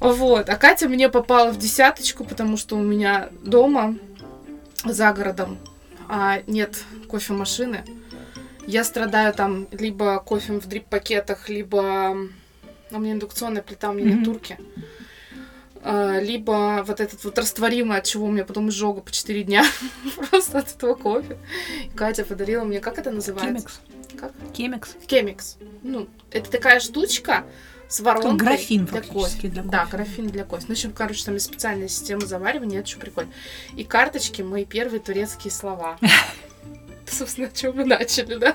[0.00, 0.48] Вот.
[0.48, 3.96] А Катя мне попала в десяточку, потому что у меня дома
[4.84, 5.58] за городом
[6.10, 7.84] а нет кофемашины.
[8.66, 12.16] Я страдаю там либо кофе в дрип-пакетах, либо
[12.98, 14.58] у меня индукционная плита, у меня нет турки.
[15.82, 19.64] А, либо вот этот вот растворимый, от чего у меня потом изжога по 4 дня.
[20.30, 21.38] Просто от этого кофе.
[21.94, 23.66] Катя подарила мне, как это называется?
[23.66, 23.80] Кемикс.
[24.18, 24.32] Как?
[24.52, 24.96] Кемикс.
[25.06, 25.56] Кемикс.
[25.82, 27.44] Ну, это такая штучка
[27.88, 29.48] с воронкой графин для кофе.
[29.48, 29.96] для Да, кофе.
[29.96, 30.64] графин для кофе.
[30.68, 33.32] Ну, в общем, короче, там есть специальная система заваривания, это еще прикольно.
[33.76, 35.98] И карточки мои первые турецкие слова.
[37.10, 38.54] Собственно, о чем мы начали, да?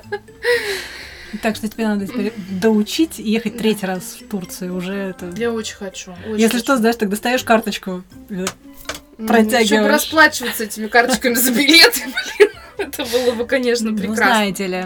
[1.42, 5.32] Так что тебе надо теперь доучить и ехать третий раз в Турцию уже это.
[5.38, 6.12] Я очень хочу.
[6.12, 6.60] очень Если хочу.
[6.60, 8.04] что, знаешь, так достаешь карточку.
[8.30, 8.46] э,
[9.18, 9.68] Ну, протягиваешь.
[9.68, 12.02] Чтобы расплачиваться этими карточками за билеты,
[12.38, 12.50] блин.
[12.78, 14.26] Это было бы, конечно, Ну, прекрасно.
[14.26, 14.86] знаете ли.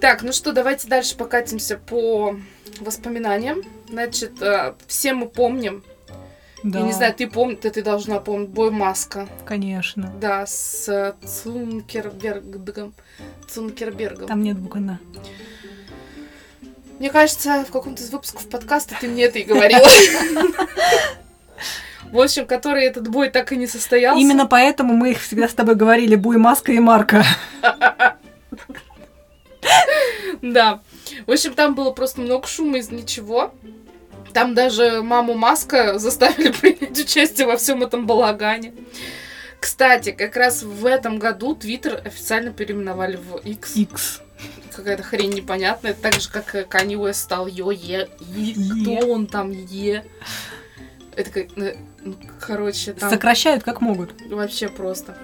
[0.00, 2.36] Так, ну что, давайте дальше покатимся по
[2.80, 3.62] воспоминаниям.
[3.88, 5.82] Значит, э, все мы помним,
[6.62, 9.28] Да, я не знаю, ты помнишь, ты, ты должна помнить, бой Маска.
[9.44, 10.12] конечно.
[10.20, 12.92] Да, с Цункербергом.
[13.48, 14.26] Цункербергом.
[14.28, 15.00] Там нет буквы «на».
[16.98, 19.86] Мне кажется, в каком-то из выпусков подкаста ты мне это и говорила.
[22.12, 24.20] В общем, который этот бой так и не состоялся.
[24.20, 27.24] Именно поэтому мы их всегда с тобой говорили Буй, Маска и Марка.
[30.42, 30.80] Да.
[31.26, 33.54] В общем, там было просто много шума из ничего.
[34.32, 38.72] Там даже маму Маска заставили принять участие во всем этом балагане.
[39.58, 43.76] Кстати, как раз в этом году Твиттер официально переименовали в X.
[43.76, 44.22] X.
[44.74, 45.92] Какая-то хрень непонятная.
[45.92, 48.08] Так же, как Kanye West стал Йо, Е.
[48.34, 50.04] И кто он там Е?
[51.14, 51.58] Это как...
[51.58, 53.10] э, ну, короче, там...
[53.10, 54.14] Сокращают как могут.
[54.30, 55.16] Вообще просто.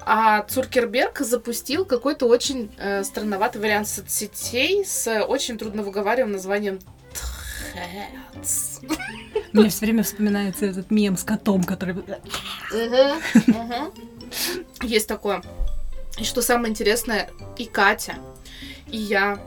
[0.00, 6.80] А Цукерберг запустил какой-то очень э, странноватый вариант соцсетей с очень трудновыговариваемым названием
[7.74, 8.80] Threads.
[9.52, 11.96] Мне все время вспоминается этот мем с котом, который...
[14.82, 15.42] Есть такое.
[16.18, 18.16] И что самое интересное, и Катя,
[18.90, 19.38] и я,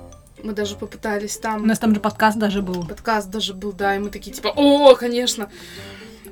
[0.43, 1.67] мы даже попытались У там...
[1.67, 2.85] нас там же подкаст даже был.
[2.85, 5.49] Подкаст даже был, да, и мы такие типа, о, конечно,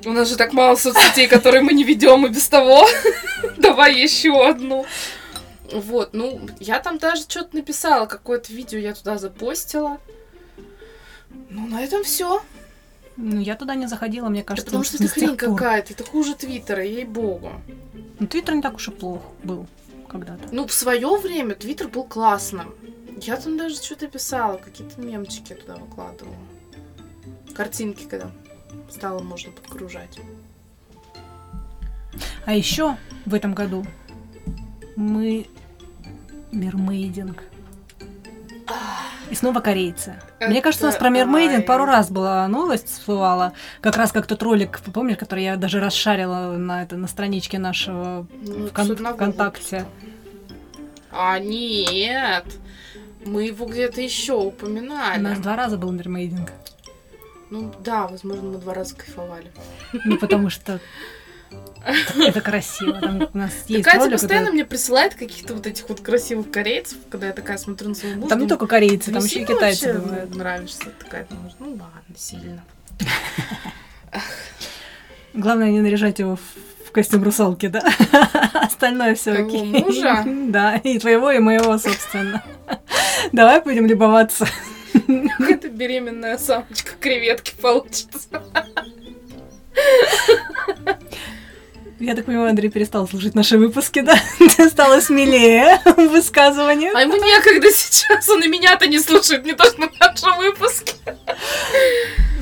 [0.04, 2.86] у нас же так мало соцсетей, которые мы не ведем и без того.
[3.58, 4.84] Давай еще одну.
[5.72, 9.98] Вот, ну, я там даже что-то написала, какое-то видео я туда запостила.
[11.50, 12.42] Ну, на этом все.
[13.16, 16.84] Ну, я туда не заходила, мне кажется, потому что это хрень какая-то, это хуже Твиттера,
[16.84, 17.50] ей-богу.
[18.18, 19.66] Ну, Твиттер не так уж и плох был
[20.08, 20.48] когда-то.
[20.50, 22.74] Ну, в свое время Твиттер был классным.
[23.20, 26.34] Я там даже что-то писала, какие-то мемчики туда выкладывала.
[27.54, 28.30] Картинки, когда
[28.90, 30.18] стало можно подгружать.
[32.44, 33.84] А еще в этом году
[34.96, 35.46] мы
[36.50, 37.42] мермейдинг.
[39.30, 40.20] И снова корейцы.
[40.40, 41.62] Мне кажется, у нас Это- про мермейдинг ай.
[41.62, 43.52] пару раз была новость всплывала.
[43.80, 48.26] Как раз как тот ролик, помнишь, который я даже расшарила на, это, на страничке нашего
[48.42, 49.86] Ну, в кон- с одного ВКонтакте.
[51.10, 52.44] А, нет.
[53.24, 55.20] Мы его где-то еще У упоминали.
[55.20, 56.50] нас два раза был мермейдинг.
[57.50, 59.50] Ну да, возможно, мы два раза кайфовали.
[60.04, 60.80] Ну, потому что
[62.18, 63.00] это красиво.
[63.00, 64.12] Там у нас Да есть Катя ролик.
[64.12, 67.94] постоянно это- мне присылает каких-то вот этих вот красивых корейцев, когда я такая смотрю на
[67.94, 68.28] своего мужа.
[68.30, 70.34] Там не только корейцы, «Ты там еще и китайцы бывают.
[70.34, 70.84] нравишься.
[70.98, 72.62] Такая, думаешь, ну ладно, сильно.
[75.34, 77.82] Главное не наряжать его в, костюм русалки, да?
[78.54, 79.64] Остальное все окей.
[79.64, 80.22] мужа?
[80.26, 82.42] Да, и твоего, и моего, собственно.
[83.32, 84.46] Давай будем любоваться.
[85.38, 88.18] Какая-то беременная самочка креветки получится.
[92.04, 94.16] Я так понимаю, Андрей перестал слушать наши выпуски, да?
[94.56, 96.92] Ты стала смелее в высказываниях.
[96.96, 100.94] А ему некогда сейчас, он и меня-то не слушает, не то что наши выпуски.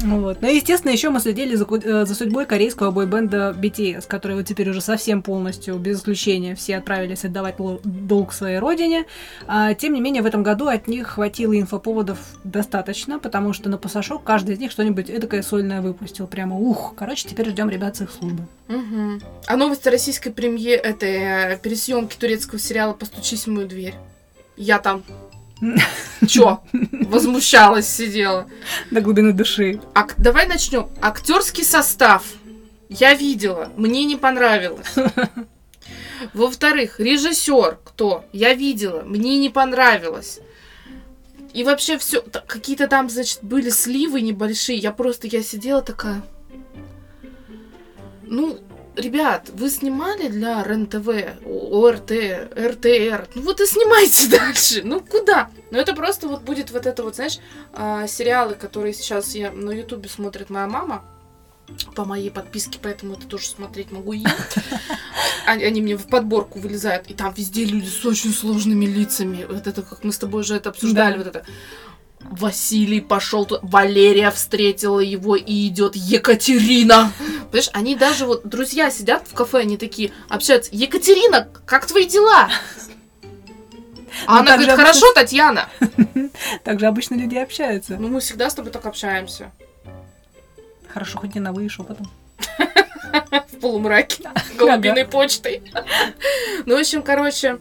[0.02, 0.38] Вот.
[0.40, 4.46] Ну и, естественно, еще мы следили за, э, за судьбой корейского бойбенда BTS, который вот
[4.46, 9.06] теперь уже совсем полностью, без исключения, все отправились отдавать долг своей родине.
[9.46, 13.78] А, тем не менее, в этом году от них хватило инфоповодов достаточно, потому что на
[13.78, 16.26] пасашок каждый из них что-нибудь эдакое сольное выпустил.
[16.26, 16.94] Прямо ух.
[16.96, 18.46] Короче, теперь ждем ребят с их службы.
[18.68, 19.20] Мгм.
[19.46, 23.94] А новости российской премьеры, этой э, пересъемки турецкого сериала «Постучись в мою дверь».
[24.56, 25.02] Я там
[26.26, 26.62] чё?
[26.92, 28.46] Возмущалась, сидела.
[28.90, 29.80] До глубины души.
[29.94, 30.88] Ак- давай начнем.
[31.00, 32.24] Актерский состав.
[32.88, 34.94] Я видела, мне не понравилось.
[36.34, 38.24] Во-вторых, режиссер кто?
[38.32, 40.40] Я видела, мне не понравилось.
[41.52, 44.78] И вообще все, какие-то там, значит, были сливы небольшие.
[44.78, 46.22] Я просто, я сидела такая.
[48.22, 48.60] Ну,
[49.00, 51.08] ребят, вы снимали для РЕН-ТВ,
[51.44, 52.10] ОРТ,
[52.56, 55.50] РТР, ну вот и снимайте дальше, ну куда?
[55.70, 57.38] Ну это просто вот будет вот это вот, знаешь,
[57.72, 61.04] а, сериалы, которые сейчас я на Ютубе смотрит моя мама,
[61.94, 64.34] по моей подписке, поэтому это тоже смотреть могу я.
[65.46, 69.46] Они, они мне в подборку вылезают, и там везде люди с очень сложными лицами.
[69.48, 71.18] Вот это, как мы с тобой уже это обсуждали, Да.
[71.18, 71.46] вот это.
[72.20, 77.12] Василий пошел, туда, Валерия встретила его и идет Екатерина.
[77.50, 80.70] Понимаешь, они даже вот друзья сидят в кафе, они такие общаются.
[80.72, 82.50] Екатерина, как твои дела?
[84.26, 85.68] А Ну, она так говорит, же хорошо, Татьяна.
[86.64, 87.96] Также обычно люди общаются.
[87.96, 89.50] Ну, мы всегда с тобой так общаемся.
[90.88, 92.10] Хорошо, хоть не на вы шепотом.
[93.48, 95.62] в полумраке голубиной почтой.
[96.66, 97.58] Ну, в общем, короче,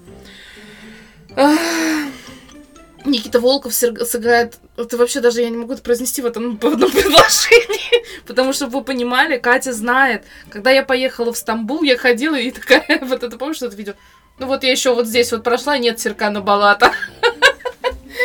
[3.06, 4.58] Никита Волков сыграет...
[4.78, 8.26] Это вообще даже я не могу это произнести в этом в одном предложении.
[8.26, 10.26] Потому что, вы понимали, Катя знает.
[10.50, 13.00] Когда я поехала в Стамбул, я ходила и такая...
[13.02, 13.94] Вот это помнишь, это видео?
[14.38, 16.94] Ну вот я еще вот здесь вот прошла, нет Серкана Балата.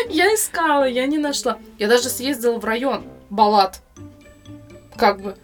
[0.08, 1.58] Я искала, я не нашла.
[1.78, 3.80] Я даже съездила в район Балат.
[4.96, 5.36] Как бы.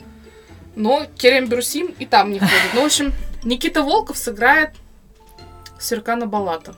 [0.77, 2.55] Но Керем Брусим и там не ходит.
[2.75, 3.13] Ну, в общем,
[3.43, 4.71] Никита Волков сыграет
[5.79, 6.75] Серкана Балата.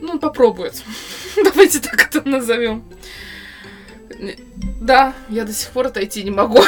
[0.00, 0.82] Ну, попробует.
[1.44, 2.84] Давайте так это назовем.
[4.80, 6.58] Да, я до сих пор отойти не могу.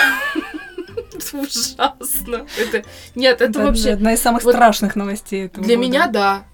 [1.14, 2.46] Это ужасно.
[2.58, 2.84] Это...
[3.14, 3.92] Нет, это Это вообще...
[3.92, 5.88] одна из самых вот страшных новостей этого Для года.
[5.88, 6.44] меня, да.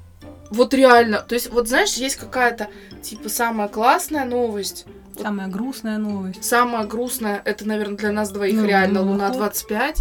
[0.50, 1.18] Вот реально.
[1.18, 2.68] То есть, вот знаешь, есть какая-то,
[3.02, 4.86] типа, самая классная новость.
[5.20, 6.44] Самая грустная новость.
[6.44, 9.36] Самая грустная, это, наверное, для нас двоих Ну, реально ну, Луна вот.
[9.38, 10.00] 25.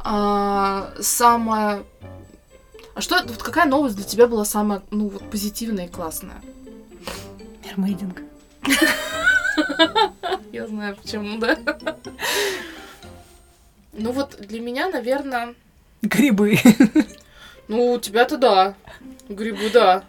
[0.00, 1.82] А, самая...
[2.98, 6.42] А что, вот какая новость для тебя была самая, ну, вот, позитивная и классная?
[7.64, 8.22] Мермейдинг.
[10.52, 11.56] Я знаю почему, да?
[13.92, 15.54] Ну вот для меня, наверное,
[16.02, 16.58] Грибы.
[17.68, 18.74] ну у тебя-то да,
[19.28, 20.02] грибы да.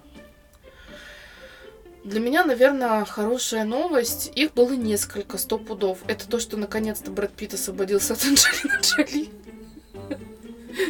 [2.04, 4.32] Для меня, наверное, хорошая новость.
[4.34, 5.99] Их было несколько, сто пудов.
[6.08, 9.30] Это то, что наконец-то Брэд Питт освободился от Анджелины Джоли.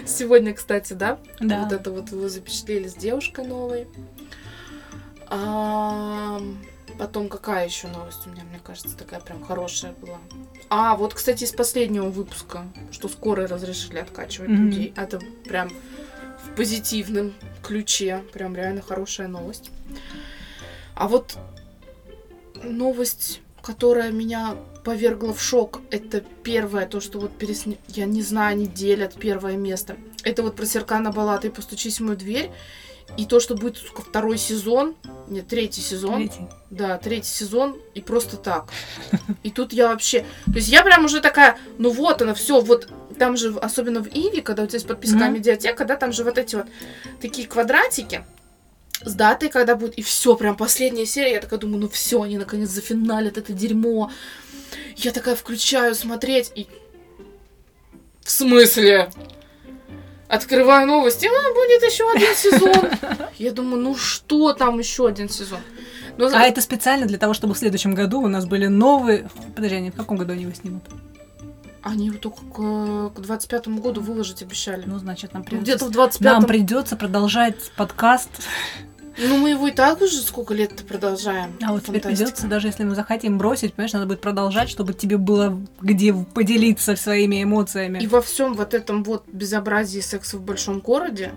[0.06, 1.20] Сегодня, кстати, да?
[1.40, 1.64] Да.
[1.64, 3.88] Вот это вот его запечатлели с девушкой новой.
[5.28, 6.42] А,
[6.98, 10.18] потом какая еще новость у меня, мне кажется, такая прям хорошая была.
[10.70, 14.66] А, вот, кстати, из последнего выпуска, что скоро разрешили откачивать Мгм.
[14.66, 14.94] людей.
[14.96, 15.70] Это прям
[16.44, 18.24] в позитивном ключе.
[18.34, 19.72] Прям реально хорошая новость.
[20.96, 21.38] А вот
[22.64, 24.56] новость, которая меня
[24.90, 27.78] повергла в шок, это первое, то, что вот пересня...
[27.90, 29.98] Я не знаю, они делят первое место.
[30.24, 32.50] Это вот про Серкана Балата и «Постучись в мою дверь».
[33.16, 34.96] И то, что будет второй сезон,
[35.28, 36.48] нет, третий сезон, Третий.
[36.72, 38.70] да, третий сезон, и просто так.
[39.44, 40.26] И тут я вообще...
[40.46, 44.08] То есть я прям уже такая, ну вот она, все, вот там же, особенно в
[44.08, 45.34] Иви, когда у тебя есть подписка Мгм.
[45.36, 46.66] медиатека, да, там же вот эти вот
[47.22, 48.24] такие квадратики
[49.04, 52.38] с датой, когда будет, и все, прям последняя серия, я такая думаю, ну все, они
[52.38, 54.12] наконец зафиналят это дерьмо.
[55.02, 56.68] Я такая включаю смотреть, и...
[58.22, 59.10] В смысле?
[60.28, 62.90] Открываю новости, а, будет еще один сезон.
[63.38, 65.60] Я думаю, ну что там еще один сезон?
[66.18, 69.30] Ну, А это специально для того, чтобы в следующем году у нас были новые...
[69.56, 70.84] Подожди, они в каком году они его снимут?
[71.82, 74.84] Они его только к, к 25 году выложить обещали.
[74.86, 75.72] Ну, значит, нам Ну, придется...
[75.72, 78.30] Где-то в 25 Нам придется продолжать подкаст.
[79.20, 81.58] Ну, мы его и так уже сколько лет-то продолжаем.
[81.62, 82.26] А вот тебе Фантастика.
[82.26, 86.96] придется, даже если мы захотим бросить, понимаешь, надо будет продолжать, чтобы тебе было где поделиться
[86.96, 88.00] своими эмоциями.
[88.00, 91.34] И во всем вот этом вот безобразии секса в большом городе,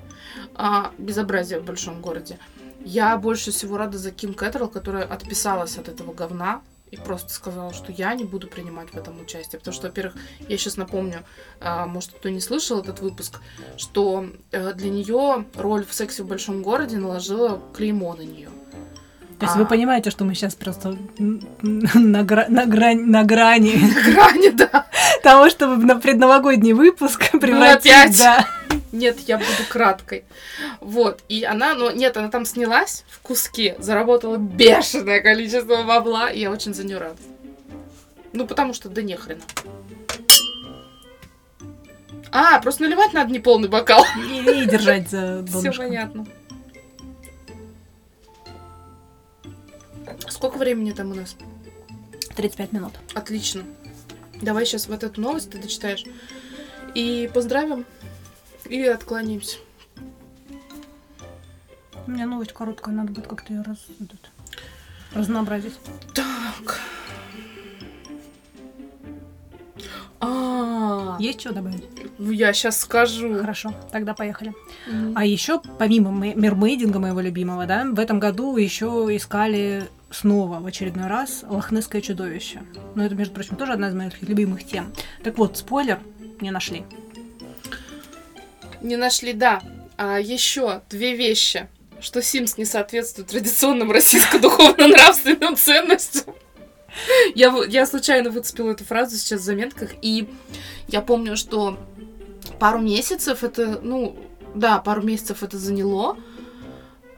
[0.55, 2.39] а, безобразие в большом городе,
[2.85, 7.73] я больше всего рада за Ким Кэтрелл, которая отписалась от этого говна и просто сказала,
[7.73, 9.59] что я не буду принимать в этом участие.
[9.59, 10.15] Потому что, во-первых,
[10.49, 11.23] я сейчас напомню,
[11.61, 13.41] а, может, кто не слышал этот выпуск,
[13.79, 18.51] что э, для нее роль в сексе в большом городе наложила клеймо на нее.
[19.39, 19.59] То есть А.
[19.59, 20.97] вы понимаете, что мы сейчас просто
[21.63, 23.73] на, гра- на, грань, на грани
[24.13, 24.87] Грани, да.
[25.23, 27.91] того, чтобы на предновогодний выпуск превратить...
[27.91, 28.19] опять.
[28.19, 28.47] Да.
[28.93, 30.25] Нет, я буду краткой.
[30.81, 31.23] Вот.
[31.29, 36.51] И она, ну, нет, она там снялась в куске, заработала бешеное количество бабла, и я
[36.51, 37.17] очень за нее рада.
[38.35, 39.41] Ну, потому что да нехрена.
[42.31, 44.05] А, просто наливать надо не полный бокал.
[44.17, 46.27] И, и держать за Все понятно.
[50.29, 51.37] Сколько времени там у нас?
[52.37, 52.93] 35 минут.
[53.15, 53.65] Отлично.
[54.41, 56.05] Давай сейчас вот эту новость ты дочитаешь.
[56.95, 57.85] И поздравим.
[58.69, 59.59] И отклонимся.
[62.07, 63.79] У меня новость короткая, надо будет как-то ее раз...
[64.01, 64.19] этот,
[65.15, 65.75] разнообразить.
[66.15, 66.81] Так.
[70.21, 71.85] А, Есть что добавить?
[72.19, 73.41] Я сейчас скажу.
[73.41, 74.53] Хорошо, тогда поехали.
[74.87, 75.13] Мгм.
[75.17, 80.67] А еще, помимо ме- мермейдинга моего любимого, да, в этом году еще искали снова в
[80.67, 82.63] очередной раз лохнесское чудовище.
[82.95, 84.93] Но это, между прочим, тоже одна из моих любимых тем.
[85.25, 85.99] Так вот, спойлер,
[86.41, 86.85] не нашли.
[88.83, 89.63] Не нашли, да.
[89.97, 91.69] А еще две вещи.
[92.01, 96.35] Что Симс не соответствует традиционным российско-духовно-нравственным ценностям.
[97.35, 100.29] Я, я случайно выцепила эту фразу сейчас в заметках, и
[100.89, 101.79] я помню, что
[102.59, 104.19] пару месяцев это, ну,
[104.55, 106.17] да, пару месяцев это заняло.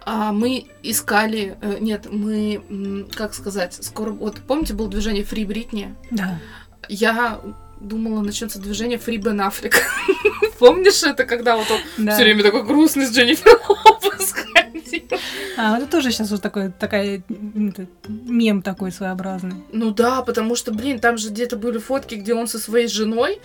[0.07, 5.95] А мы искали, э, нет, мы, как сказать, скоро, вот помните, было движение Free Britney?
[6.11, 6.39] Да.
[6.89, 7.41] Я
[7.85, 9.75] думала, начнется движение Ben Affleck.
[10.59, 12.15] Помнишь это, когда вот он да.
[12.15, 14.35] все время такой грустный с Дженнифер Лопес?
[15.57, 19.55] А, это тоже сейчас вот такой, такая, это, мем такой своеобразный.
[19.73, 23.41] Ну да, потому что, блин, там же где-то были фотки, где он со своей женой,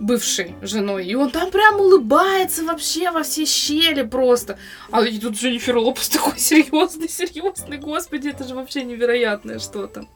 [0.00, 4.58] бывшей женой, и он там прям улыбается вообще во все щели просто.
[4.90, 10.06] А и тут Дженнифер Лопес такой серьезный, серьезный, господи, это же вообще невероятное что-то.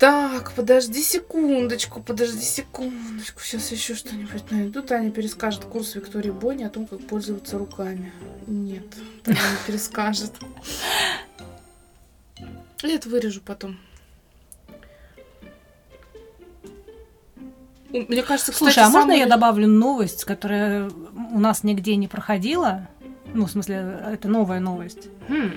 [0.00, 3.40] Так, подожди секундочку, подожди секундочку.
[3.42, 4.82] Сейчас еще что-нибудь найду.
[4.82, 8.10] Таня перескажет курс Виктории Бони о том, как пользоваться руками.
[8.46, 8.86] Нет,
[9.22, 10.32] Таня не перескажет.
[12.82, 13.78] Я это вырежу потом.
[17.90, 22.08] Мне кажется, кстати, Слушай, а можно самый- я добавлю новость, которая у нас нигде не
[22.08, 22.88] проходила?
[23.34, 25.08] Ну, в смысле, это новая новость.
[25.28, 25.52] Хм,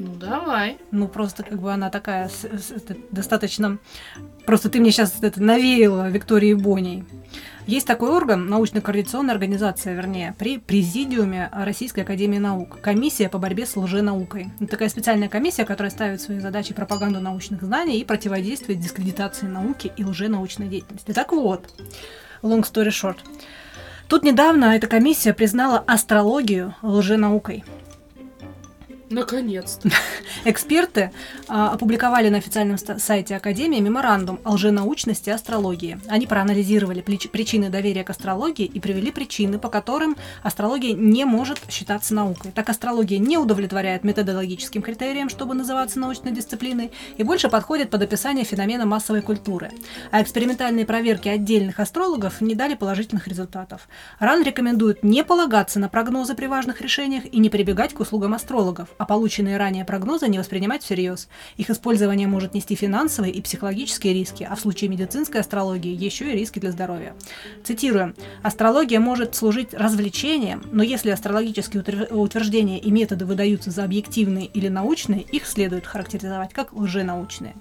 [0.00, 0.78] Ну, давай.
[0.90, 3.78] Ну, просто как бы она такая с- с- достаточно...
[4.46, 7.04] Просто ты мне сейчас это навеяла Виктории Боней.
[7.66, 12.80] Есть такой орган, научно-координационная организация, вернее, при Президиуме Российской Академии Наук.
[12.80, 14.48] Комиссия по борьбе с лженаукой.
[14.58, 19.92] Это такая специальная комиссия, которая ставит своей задачей пропаганду научных знаний и противодействует дискредитации науки
[19.96, 21.12] и лженаучной деятельности.
[21.12, 21.68] Так вот,
[22.42, 23.18] long story short.
[24.08, 27.64] Тут недавно эта комиссия признала астрологию лженаукой.
[29.10, 29.90] Наконец-то.
[30.44, 31.10] Эксперты
[31.48, 35.98] а, опубликовали на официальном сайте Академии меморандум о лженаучности астрологии.
[36.06, 42.14] Они проанализировали причины доверия к астрологии и привели причины, по которым астрология не может считаться
[42.14, 42.52] наукой.
[42.52, 48.44] Так астрология не удовлетворяет методологическим критериям, чтобы называться научной дисциплиной, и больше подходит под описание
[48.44, 49.72] феномена массовой культуры.
[50.12, 53.88] А экспериментальные проверки отдельных астрологов не дали положительных результатов.
[54.20, 58.88] РАН рекомендует не полагаться на прогнозы при важных решениях и не прибегать к услугам астрологов,
[59.00, 61.28] а полученные ранее прогнозы не воспринимать всерьез.
[61.56, 66.36] Их использование может нести финансовые и психологические риски, а в случае медицинской астрологии еще и
[66.36, 67.14] риски для здоровья.
[67.64, 68.14] Цитирую.
[68.42, 74.68] «Астрология может служить развлечением, но если астрологические утвер- утверждения и методы выдаются за объективные или
[74.68, 77.54] научные, их следует характеризовать как лженаучные».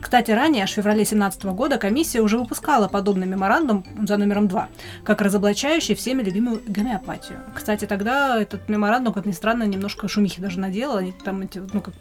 [0.00, 4.68] Кстати, ранее, аж в феврале 2017 года, комиссия уже выпускала подобный меморандум за номером 2,
[5.04, 7.40] как разоблачающий всеми любимую гомеопатию.
[7.54, 10.96] Кстати, тогда этот меморандум, как ни странно, немножко шумихи даже наделал.
[10.96, 11.94] Они там эти, ну, как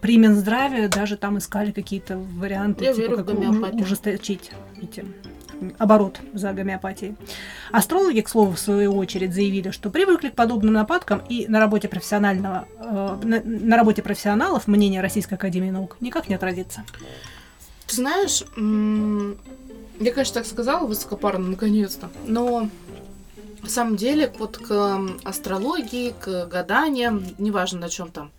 [0.00, 4.50] при Минздраве даже там искали какие-то варианты, Я типа как ужесточить
[4.82, 5.04] эти
[5.78, 7.16] оборот за гомеопатией.
[7.70, 11.86] Астрологи, к слову, в свою очередь заявили, что привыкли к подобным нападкам и на работе
[11.86, 16.82] профессионального, э, на, на работе профессионалов мнение Российской Академии Наук никак не отразится.
[17.86, 18.42] Ты знаешь,
[20.00, 22.70] я, конечно, так сказала высокопарно, наконец-то, но
[23.62, 28.30] на самом деле вот к астрологии, к гаданиям, неважно на чем там,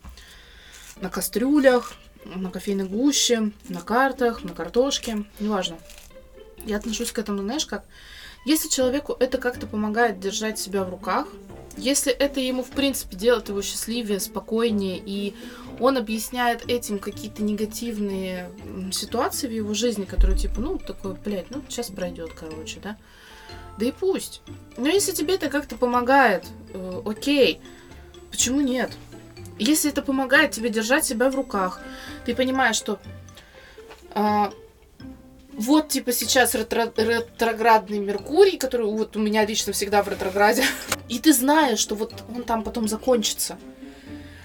[0.99, 1.93] на кастрюлях,
[2.25, 5.77] на кофейной гуще, на картах, на картошке, неважно.
[6.65, 7.85] Я отношусь к этому, знаешь, как
[8.45, 11.27] если человеку это как-то помогает держать себя в руках,
[11.77, 15.35] если это ему, в принципе, делает его счастливее, спокойнее, и
[15.79, 18.49] он объясняет этим какие-то негативные
[18.91, 22.97] ситуации в его жизни, которые типа, ну, такой, блядь, ну, сейчас пройдет, короче, да.
[23.81, 24.43] Да и пусть.
[24.77, 27.59] Но если тебе это как-то помогает, э, окей,
[28.29, 28.91] почему нет?
[29.57, 31.81] Если это помогает тебе держать себя в руках,
[32.23, 32.99] ты понимаешь, что
[34.13, 34.53] а,
[35.53, 40.63] вот, типа, сейчас ретро- ретроградный Меркурий, который вот у меня лично всегда в ретрограде,
[41.09, 43.57] и ты знаешь, что вот он там потом закончится.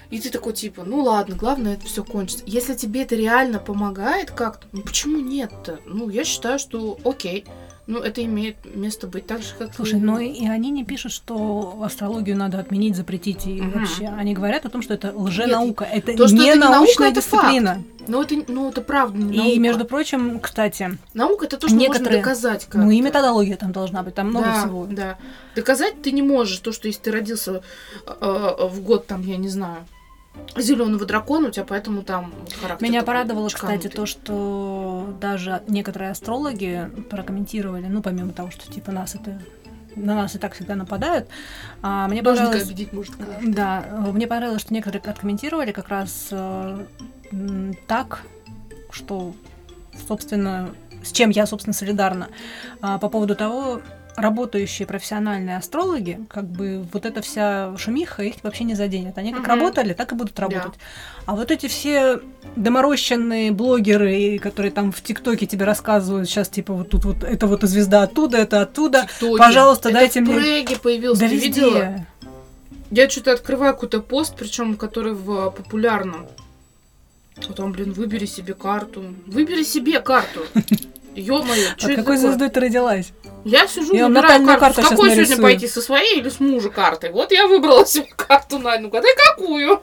[0.09, 2.43] И ты такой, типа, ну ладно, главное, это все кончится.
[2.47, 5.79] Если тебе это реально помогает как-то, ну почему нет-то?
[5.85, 7.45] Ну, я считаю, что окей.
[7.87, 10.03] Ну, это имеет место быть так же, как Слушай, и...
[10.03, 13.79] но и они не пишут, что астрологию надо отменить, запретить и Мгм.
[13.79, 14.07] вообще.
[14.07, 15.85] Они говорят о том, что это лженаука.
[15.85, 17.83] это то, что не это не наука, научная это дисциплина.
[18.09, 19.59] Ну, это, ну, это правда не И, наука.
[19.59, 23.71] между прочим, кстати, Наука это то, что можно некоторые- доказать как ну и методология там
[23.71, 24.85] должна быть, там много да, всего.
[24.89, 25.17] Да.
[25.55, 27.61] Доказать ты не можешь то, что если ты родился
[28.05, 29.85] э, э, в год, там, я не знаю,
[30.55, 33.77] зеленого дракона, у тебя поэтому там вот характер Меня порадовало, чканутый.
[33.77, 39.39] кстати, то, что даже некоторые астрологи прокомментировали, ну, помимо того, что типа нас это
[39.95, 41.27] на нас и так всегда нападают.
[41.81, 42.69] А, мне Должен понравилось...
[42.69, 46.85] победить может Да, э, мне понравилось, что некоторые откомментировали как раз э,
[47.87, 48.21] так,
[48.91, 49.33] что,
[50.07, 50.69] собственно,
[51.03, 52.29] с чем я, собственно, солидарна,
[52.81, 53.81] а, по поводу того,
[54.17, 59.17] работающие профессиональные астрологи, как бы вот эта вся шумиха их вообще не заденет.
[59.17, 59.49] Они как Мгм.
[59.51, 60.73] работали, так и будут работать.
[61.27, 62.19] А вот эти все
[62.55, 67.61] доморощенные блогеры, которые там в ТикТоке тебе рассказывают, сейчас типа вот тут вот это вот
[67.63, 69.03] звезда оттуда, это оттуда.
[69.03, 69.37] ТикТоке.
[69.37, 71.73] Пожалуйста, Это дайте в мне- Преге появился, Да ты видела?
[71.77, 72.07] везде.
[72.89, 76.25] Я что-то открываю какой-то пост, причем который в популярном.
[77.47, 79.03] Вот там, блин, выбери себе карту.
[79.27, 80.41] Выбери себе карту.
[81.17, 82.17] Ё-моё, А какой такое?
[82.17, 83.11] звездой ты родилась?
[83.43, 84.59] Я сижу, Я вам выбираю карту.
[84.59, 87.11] карту С какой сегодня пойти, со своей или с мужа картой?
[87.11, 89.81] Вот я выбрала себе карту на ну гадай какую.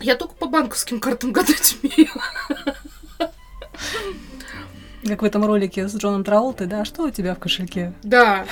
[0.00, 2.10] Я только по банковским картам гадать умею.
[5.06, 6.84] Как в этом ролике с Джоном Траултой, да?
[6.86, 7.92] Что у тебя в кошельке?
[8.02, 8.46] Да.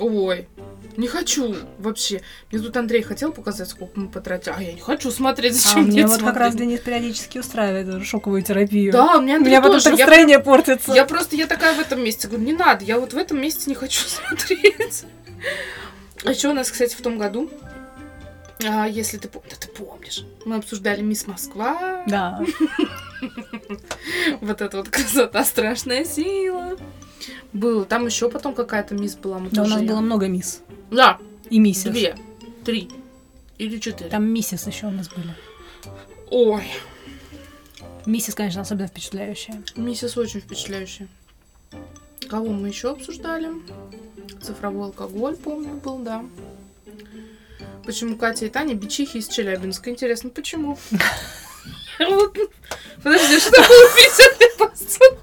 [0.00, 0.48] Ой.
[0.96, 2.22] Не хочу вообще.
[2.50, 4.54] Мне тут Андрей хотел показать, сколько мы потратили.
[4.56, 6.68] А я не хочу смотреть, А зачем мне мне вот как раз смотреть?
[6.68, 8.92] Денис периодически устраивает шоковую терапию.
[8.92, 9.96] Да, у меня У меня потом тоже.
[9.96, 10.92] Я, настроение портится.
[10.92, 12.28] я просто, я такая в этом месте.
[12.28, 15.04] Говорю, не надо, я вот в этом месте не хочу смотреть.
[16.24, 17.50] А еще у нас, кстати, в том году,
[18.66, 22.40] а, если ты помнишь, да ты помнишь, мы обсуждали Мисс Москва, Да.
[24.40, 26.76] вот эта вот красота, страшная сила.
[27.52, 27.84] Было.
[27.84, 29.38] Там еще потом какая-то мисс была.
[29.38, 30.60] мы Да, у нас её- было много мисс.
[30.90, 31.18] Да,
[31.50, 31.84] И миссис.
[31.90, 32.16] две,
[32.64, 32.90] три
[33.58, 34.10] или четыре.
[34.10, 35.34] Там миссис еще у нас были.
[36.30, 36.64] Ой,
[38.06, 39.62] Миссис, конечно, особенно впечатляющая.
[39.76, 41.08] миссис очень впечатляющая.
[42.28, 43.48] Кого мы еще обсуждали?
[44.42, 46.24] Цифровой алкоголь, помню, был, да.
[47.86, 49.90] Почему Катя и Таня бичихи из Челябинска?
[49.90, 50.78] Интересно, почему?
[53.02, 55.20] Подожди, что было 50 лет по сценарию?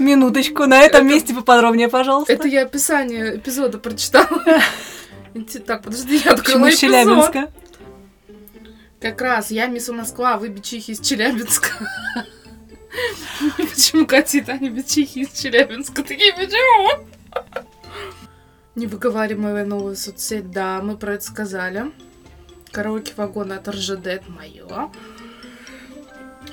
[0.00, 2.32] Минуточку, на этом Это- месте поподробнее, пожалуйста.
[2.32, 4.42] Это я описание эпизода прочитала.
[5.64, 6.80] Так, подожди, я Почему открыла эпизод.
[6.80, 7.52] Челябинска?
[9.00, 11.68] Как раз, я мисс Москва, вы бичихи из Челябинска.
[13.56, 16.02] Почему Катя и Таня бичихи из Челябинска?
[16.02, 17.06] Такие, почему?
[18.74, 21.92] Невыговариваемая новая соцсеть, да, мы про это сказали.
[22.72, 24.90] Караоке вагона от РЖД, это мое.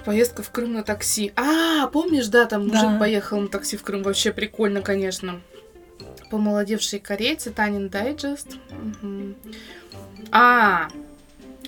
[0.08, 1.34] Поездка в Крым на такси.
[1.36, 2.98] А, помнишь, да, там мужик Да.
[2.98, 4.04] поехал на такси в Крым.
[4.04, 5.42] Вообще прикольно, конечно.
[6.32, 8.56] Помолодевшие корейцы, Танин дайджест.
[10.32, 10.88] А,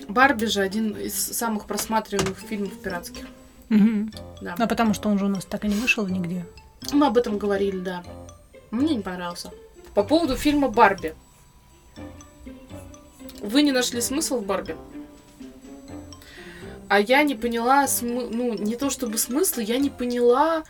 [0.08, 3.26] Барби же один из самых просматриваемых фильмов пиратских.
[3.68, 4.10] Мгм.
[4.40, 4.54] Да.
[4.56, 6.46] Ну, потому что он же у нас так и не вышел нигде.
[6.94, 8.02] Мы об этом говорили, да.
[8.70, 9.50] Мне не понравился.
[9.94, 11.14] По поводу фильма Барби.
[13.42, 14.76] Вы не нашли смысл в Барби?
[16.90, 20.64] А я не поняла, смы- ну, не то чтобы смысл, я не поняла,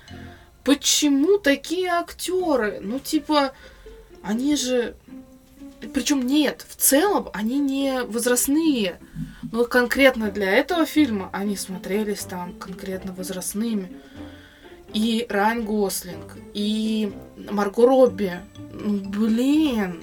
[0.65, 2.79] почему такие актеры.
[2.83, 3.53] Ну, типа,
[4.23, 4.97] они же...
[5.95, 9.01] Причем нет, в целом они не возрастные.
[9.51, 13.91] Но конкретно для этого фильма они смотрелись там конкретно возрастными.
[14.93, 17.15] И Райан Гослинг, и
[17.51, 18.41] Марго Робби.
[18.75, 20.03] Ну, блин.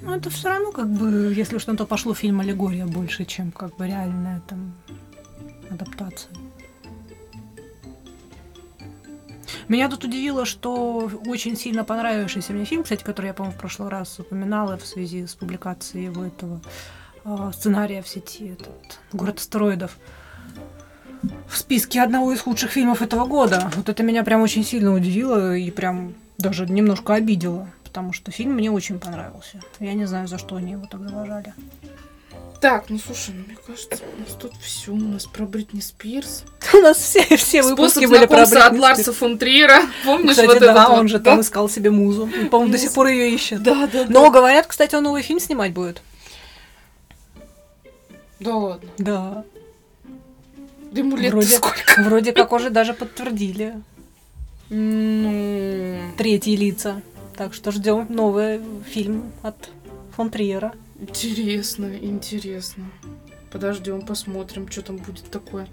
[0.00, 3.50] Ну, это все равно, как бы, если уж на то пошло, фильм аллегория больше, чем
[3.50, 4.76] как бы реальная там
[5.70, 6.30] адаптация.
[9.68, 13.90] Меня тут удивило, что очень сильно понравившийся мне фильм, кстати, который я, по-моему, в прошлый
[13.90, 16.60] раз упоминала в связи с публикацией его этого
[17.24, 19.98] а, сценария в сети, этот «Город астероидов»,
[21.48, 23.70] в списке одного из худших фильмов этого года.
[23.74, 28.52] Вот это меня прям очень сильно удивило и прям даже немножко обидело, потому что фильм
[28.52, 29.60] мне очень понравился.
[29.80, 31.52] Я не знаю, за что они его так заважали.
[32.60, 34.90] Так, ну слушай, ну, мне кажется, у нас тут все.
[34.90, 36.42] У нас про Бритни Спирс.
[36.74, 39.82] У нас все, все выпуски Способ были про знакомства от Бритни Ларса фон Триера.
[40.04, 41.08] Помнишь Кстати, вот да, этот он вот?
[41.08, 41.24] же да?
[41.30, 42.28] там искал себе музу.
[42.50, 43.62] По-моему, до сих пор ее ищет.
[43.62, 44.06] Да, да, да.
[44.08, 46.02] Но говорят, кстати, он новый фильм снимать будет.
[48.40, 48.90] Да ладно.
[48.98, 49.44] Да.
[50.90, 51.80] Да ему лет Вроде- сколько?
[52.02, 53.74] Вроде как уже даже подтвердили
[54.70, 57.02] Ну, третьи лица.
[57.36, 59.54] Так что ждем новый фильм от
[60.16, 60.72] фон Триера.
[60.98, 62.84] Интересно, интересно.
[63.50, 65.68] Подождем, посмотрим, что там будет такое.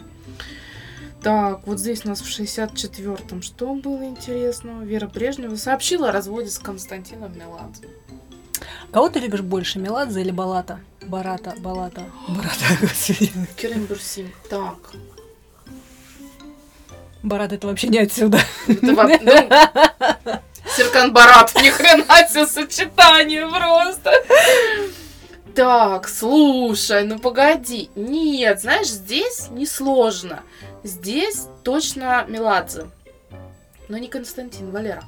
[1.22, 4.84] Так, вот здесь у нас в 64-м что было интересного?
[4.84, 7.88] Вера Брежнева сообщила о разводе с Константином Меладзе.
[8.92, 10.80] Кого ты любишь больше, Меладзе или Балата?
[11.02, 12.04] Барата, Балата.
[12.30, 13.32] Барата, господи.
[13.58, 14.32] Керен Бурсин.
[14.50, 14.94] Так.
[17.24, 18.40] Барат это вообще не отсюда.
[18.68, 18.96] Ну,
[20.76, 24.12] Серкан Барат, ни хрена себе сочетание просто.
[25.56, 27.90] Так, слушай, ну погоди.
[27.96, 30.44] Нет, знаешь, здесь несложно.
[30.84, 32.88] Здесь точно Меладзе.
[33.88, 35.04] Но не Константин, Валера.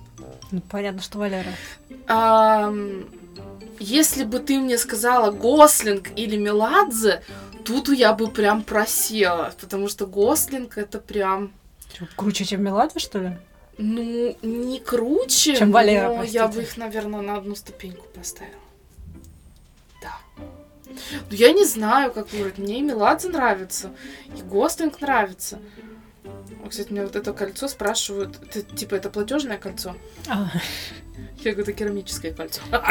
[0.52, 1.52] Ну, понятно, что Валера.
[2.08, 3.06] Ам,
[3.80, 7.24] если бы ты мне сказала Гослинг или Меладзе,
[7.66, 11.52] тут я бы прям просела, потому что Гослинг это прям,
[11.94, 13.32] Чё, круче, чем Меладзе, что ли?
[13.78, 16.48] ну, не круче, Чем Валера, но я простите.
[16.48, 18.54] бы их, наверное, на одну ступеньку поставила.
[21.30, 22.58] Ну, я не знаю, как выбрать.
[22.58, 23.92] Мне и Меладзе нравится,
[24.38, 25.60] и Гослинг нравится.
[26.70, 29.96] Кстати, мне вот это кольцо спрашивают, это, типа, это платежное кольцо?
[30.28, 30.50] А,
[31.38, 32.62] Я говорю, это керамическое кольцо.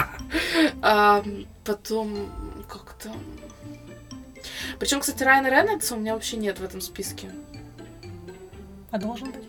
[0.82, 1.22] А,
[1.64, 3.12] Потом как-то...
[4.78, 7.30] Причем, кстати, Райана Рейнольдса у меня вообще нет в этом списке.
[8.90, 9.44] а должен быть?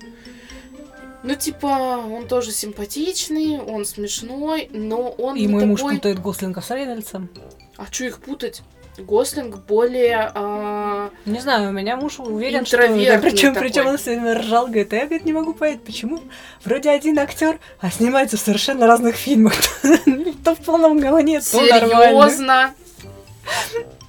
[1.24, 5.96] Ну, типа, он тоже симпатичный, он смешной, но он И мой муж такой...
[5.96, 7.30] путает Гослинга с Рейнольдсом.
[7.76, 8.62] А что их путать?
[8.98, 10.32] Гослинг более...
[10.34, 12.78] а, Не знаю, у меня муж уверен, что...
[12.78, 13.70] Интровертный причем, такой.
[13.70, 16.20] причем он все время ржал, говорит, а я говорит, не могу понять, почему
[16.64, 19.54] вроде один актер, а снимается в совершенно разных фильмах.
[20.44, 22.30] То в полном говне, то нормально.
[22.30, 22.74] Серьезно?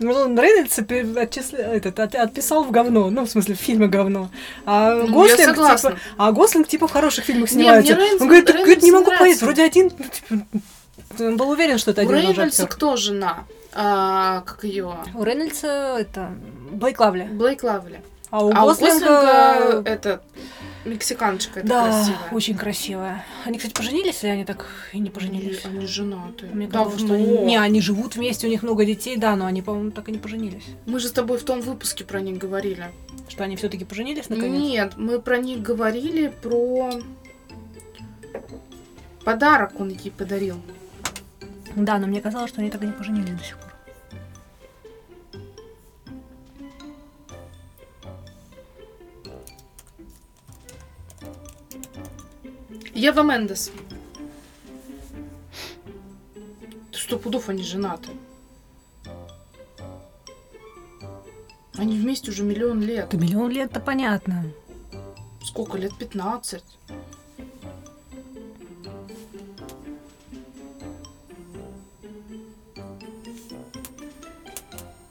[0.01, 0.29] Ну,
[0.85, 4.31] пе- отчисля- этот, от- отписал в говно, ну, в смысле, в фильме говно.
[4.65, 7.93] А Ну, я Гослинг, типа, а Гослинг, типа, в хороших фильмах Не, мне снимается.
[7.95, 9.45] Рейнольдс- он говорит, «Так, говорит, не Рейнольдс могу нравится.
[9.45, 13.45] вроде один, ну, типа, он был уверен, что это У один же Рейнольдса кто жена?
[13.75, 14.95] А, как ее?
[15.15, 16.31] У Рейнольдса это
[16.71, 17.25] Блейк Лавли.
[17.25, 18.01] Блейк Лавли.
[18.31, 19.07] А у А у Гослинга...
[19.07, 20.21] Гослинга это
[20.89, 22.19] мексиканочка, это Да, красивая.
[22.33, 23.25] очень красивая.
[23.45, 25.65] Они, кстати, поженились, или они так и не поженились?
[25.65, 26.47] Они, они женаты.
[26.53, 26.91] Мне Давно.
[26.91, 27.45] казалось, что они...
[27.47, 30.19] Не, они живут вместе, у них много детей, да, но они, по-моему, так и не
[30.19, 30.65] поженились.
[30.87, 32.87] Мы же с тобой в том выпуске про них говорили.
[33.29, 34.61] Что они все-таки поженились наконец?
[34.61, 36.91] Нет, мы про них говорили про
[39.25, 40.57] подарок он ей подарил.
[41.77, 43.68] Да, но мне казалось, что они так и не поженились до сих пор.
[52.99, 53.71] Ева Мендес.
[56.91, 58.11] Сто пудов они женаты.
[61.75, 63.11] Они вместе уже миллион лет.
[63.11, 64.53] Да миллион лет-то понятно.
[65.45, 65.97] Сколько лет?
[65.97, 66.65] 15.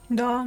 [0.10, 0.46] Да.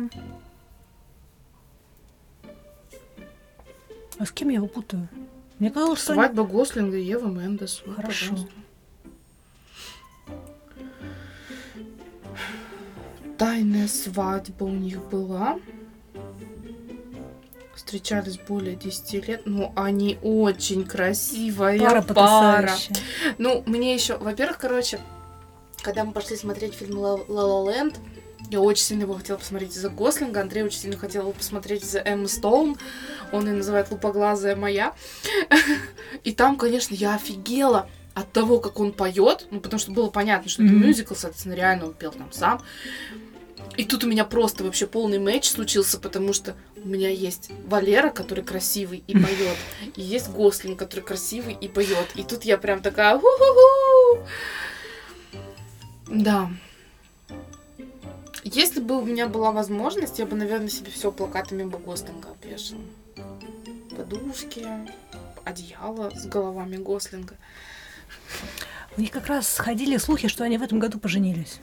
[4.18, 5.09] А с кем я его путаю?
[5.61, 7.82] Мне казалось, что они- Свадьба Гослинга и Ева Мендес.
[7.86, 8.30] Вот, Хорошо.
[8.30, 8.50] пожалуйста.
[13.36, 15.58] Тайная свадьба у них была.
[17.74, 19.42] Встречались более 10 лет.
[19.44, 22.70] Ну, они очень красивая пара пара.
[23.38, 24.98] Ну, мне еще, во-первых, короче,
[25.82, 27.98] когда мы пошли смотреть фильм «Ла Ла Ленд»,
[28.51, 32.01] я очень сильно его хотела посмотреть из-за Гослинга, Андрей очень сильно хотел его посмотреть из-за
[32.01, 32.76] Эммы Стоун,
[33.32, 34.92] он ее называет «Лупоглазая моя».
[36.24, 40.51] И там, конечно, я офигела от того, как он поет, ну, потому что было понятно,
[40.51, 42.61] что это мюзикл, соответственно, реально он пел там сам.
[43.76, 48.11] И тут у меня просто вообще полный матч случился, потому что у меня есть Валера,
[48.11, 49.57] который красивый и поет,
[49.96, 52.09] и есть Гослинг, который красивый и поет.
[52.16, 53.20] И тут я прям такая!
[56.09, 56.51] Да.
[58.45, 62.80] Если бы у меня была возможность, я бы, наверное, себе все плакатами бы Гослинга обвешала.
[63.97, 64.66] Подушки,
[65.45, 67.36] одеяло с головами Гослинга.
[68.97, 71.59] У них как раз ходили слухи, что они в этом году поженились.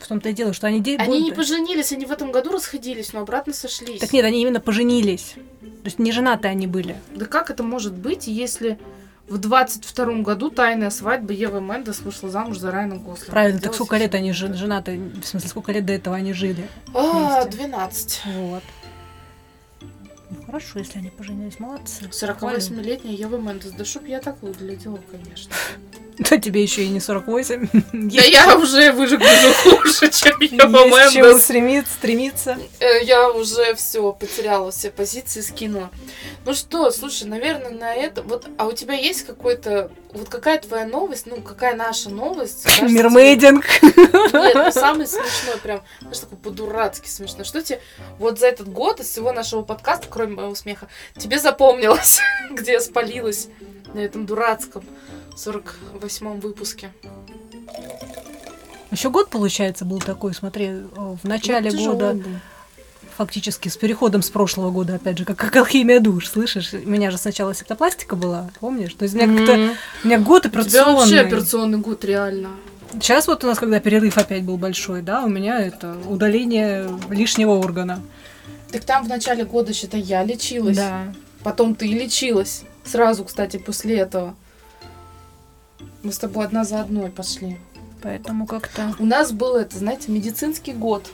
[0.00, 0.78] В том-то и дело, что они...
[0.96, 4.00] Они не будут- поженились, они в этом году расходились, но обратно сошлись.
[4.00, 5.34] Так нет, они именно поженились.
[5.60, 6.96] То есть не женаты они были.
[7.14, 8.78] Да как это может быть, если
[9.28, 13.30] в 22 году тайная свадьба Евы Мендес вышла замуж за Райана Гослинга?
[13.32, 14.98] Правильно, так сколько лет они жен- женаты?
[15.22, 16.68] В смысле, сколько лет до этого они жили?
[16.94, 17.58] А, вместе?
[17.58, 18.22] 12.
[18.36, 18.62] Вот.
[20.30, 22.04] Ну, хорошо, если они поженились, молодцы.
[22.10, 23.72] 48-летняя Ева Мендес.
[23.72, 25.54] Да чтоб я так выглядела, конечно.
[26.18, 27.68] Да тебе еще и не 48.
[27.92, 32.58] Да я уже выгляжу хуже, чем Есть к чему стремиться, стремиться.
[32.80, 35.90] Э, Я уже все потеряла, все позиции скинула.
[36.44, 38.22] Ну что, слушай, наверное, на это...
[38.22, 39.90] Вот, а у тебя есть какой-то...
[40.12, 41.26] Вот какая твоя новость?
[41.26, 42.66] Ну, какая наша новость?
[42.82, 43.64] Мирмейдинг.
[43.82, 47.44] Нет, ну самый смешной, прям, знаешь, такой по-дурацки смешно.
[47.44, 47.80] Что тебе
[48.18, 52.80] вот за этот год из всего нашего подкаста, кроме моего смеха, тебе запомнилось, где я
[52.80, 53.48] спалилась
[53.94, 54.84] на этом дурацком
[55.38, 56.90] 48-м выпуске?
[58.90, 60.82] Еще год, получается, был такой, смотри, э,
[61.22, 62.22] в начале Ну, года, был.
[63.16, 66.72] фактически с переходом с прошлого года, опять же, как, как алхимия душ, слышишь?
[66.72, 68.94] У меня же сначала септопластика была, помнишь?
[68.94, 69.70] То есть у меня как-то Мгм.
[70.04, 70.94] у меня год У тебя операционный.
[70.96, 72.48] вообще операционный год, реально.
[72.94, 77.52] Сейчас вот у нас, когда перерыв опять был большой, да, у меня это удаление лишнего
[77.58, 78.02] органа.
[78.72, 80.76] Так там в начале года, считай, я лечилась.
[80.76, 81.12] Да.
[81.44, 82.62] Потом ты лечилась.
[82.84, 84.34] Сразу, кстати, после этого.
[86.02, 87.58] Мы с тобой одна за одной пошли.
[88.02, 88.94] Поэтому как-то...
[88.98, 91.10] У нас был, это, знаете, медицинский год.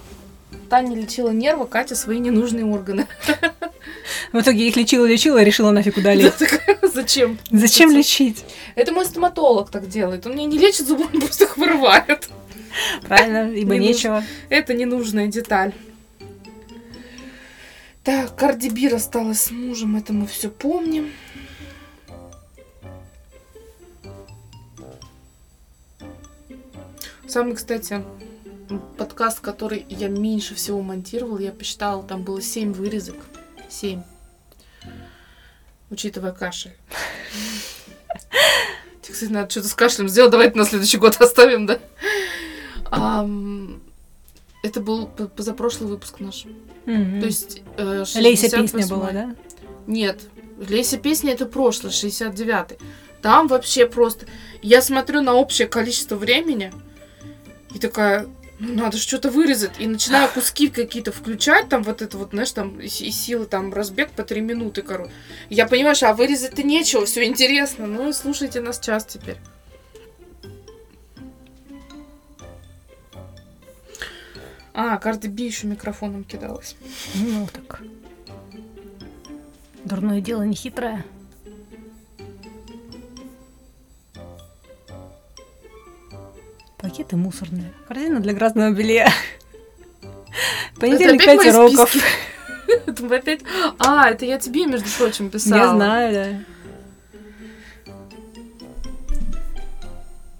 [0.68, 3.06] Таня лечила нервы, Катя свои ненужные органы.
[4.32, 6.34] В итоге их лечила-лечила и решила нафиг удалить.
[6.94, 7.38] Зачем?
[7.50, 8.44] Зачем лечить?
[8.74, 10.26] Это мой стоматолог так делает.
[10.26, 12.28] Он мне не лечит зубы, он просто их вырывает.
[13.02, 14.24] Правильно, ибо Не нечего.
[14.48, 15.72] Это ненужная деталь.
[18.02, 21.10] Так, Карди Би рассталась с мужем, это мы все помним.
[27.26, 28.04] Самый, кстати,
[28.98, 33.16] подкаст, который я меньше всего монтировал, я посчитала, там было 7 вырезок.
[33.68, 34.02] 7.
[35.90, 36.76] Учитывая кашель.
[39.02, 40.32] Кстати, надо что-то с кашлем сделать.
[40.32, 41.78] Давайте на следующий год оставим, да?
[44.62, 46.46] Это был позапрошлый выпуск наш.
[46.84, 47.62] То есть...
[47.76, 48.90] э, Лейся песня 68-й.
[48.90, 49.36] была, да?
[49.86, 50.20] Нет,
[50.68, 52.78] Леся песня это прошлое, 69-й.
[53.20, 54.26] Там вообще просто...
[54.62, 56.72] Я смотрю на общее количество времени
[57.74, 58.26] и такая,
[58.60, 59.72] ну надо же что-то вырезать.
[59.78, 64.10] И начинаю куски какие-то включать, там вот это вот, знаешь, там и, силы, там разбег
[64.12, 65.12] по три минуты, короче.
[65.50, 67.86] Я понимаю, что а вырезать-то нечего, все интересно.
[67.86, 69.36] Ну слушайте нас час теперь.
[74.76, 76.76] А, Карди Би еще микрофоном кидалась.
[77.14, 77.82] Ну так.
[79.84, 81.04] Дурное дело не хитрое.
[86.84, 87.72] Пакеты мусорные.
[87.88, 89.10] Корзина для грязного белья.
[90.78, 91.96] Понедельник опять 5 мои уроков.
[93.10, 93.40] опять...
[93.78, 95.56] А, это я тебе, между прочим, писала.
[95.56, 96.44] Я знаю,
[97.86, 97.92] да.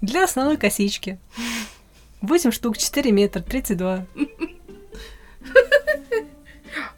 [0.01, 1.17] Для основной косички.
[2.21, 4.05] 8 штук, 4 метра, 32.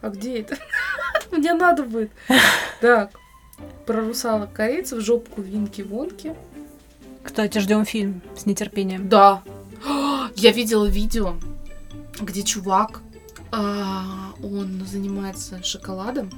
[0.01, 0.57] А где это?
[1.31, 2.11] Мне надо будет.
[2.81, 3.11] Так,
[3.85, 6.35] про русалок корейцев, жопку Винки Вонки.
[7.27, 9.09] Кстати, ждем фильм с нетерпением.
[9.09, 9.43] Да.
[10.37, 11.35] Я видела видео,
[12.21, 13.01] где чувак,
[13.51, 16.31] а, он занимается шоколадом,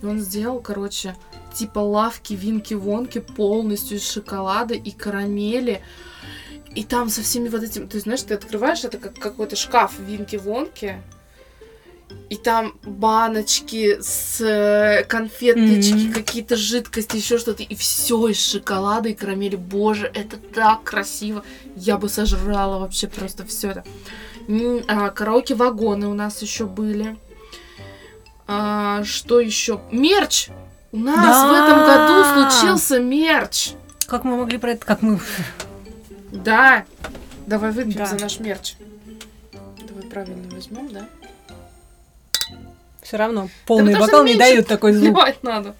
[0.00, 1.16] и он сделал, короче,
[1.52, 5.82] типа лавки Винки Вонки полностью из шоколада и карамели.
[6.74, 10.36] И там со всеми вот этим, ты знаешь, ты открываешь, это как какой-то шкаф Винки
[10.36, 11.02] Вонки,
[12.30, 16.12] и там баночки с э, конфеточки, Мгм.
[16.12, 19.56] какие-то жидкости, еще что-то, и все из шоколада и карамели.
[19.56, 21.44] Боже, это так красиво.
[21.76, 23.84] Я бы сожрала вообще просто все это.
[24.88, 27.16] А, караоке-вагоны у нас еще были.
[28.46, 29.80] А, что еще?
[29.90, 30.48] Мерч!
[30.90, 32.50] У нас в этом году Да.
[32.50, 33.70] случился мерч.
[34.06, 34.84] Как мы могли про это...
[34.84, 35.20] Как мы...
[36.32, 36.84] Да.
[37.46, 38.06] Давай выпьем Да.
[38.06, 38.74] за наш мерч.
[39.88, 41.06] Давай правильно возьмем, да?
[43.02, 45.08] Все равно полный что бокал не дают такой звук.
[45.08, 45.74] Плевать надо.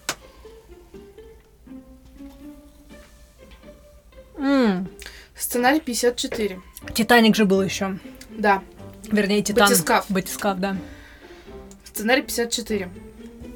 [4.36, 4.88] М,
[5.36, 6.60] Сценарий 54.
[6.94, 7.98] Титаник же был еще.
[8.30, 8.62] Да.
[9.10, 9.68] Вернее, Титан.
[9.68, 10.06] Батискаф.
[10.08, 10.76] Батискаф, да.
[11.84, 12.88] Сценарий 54.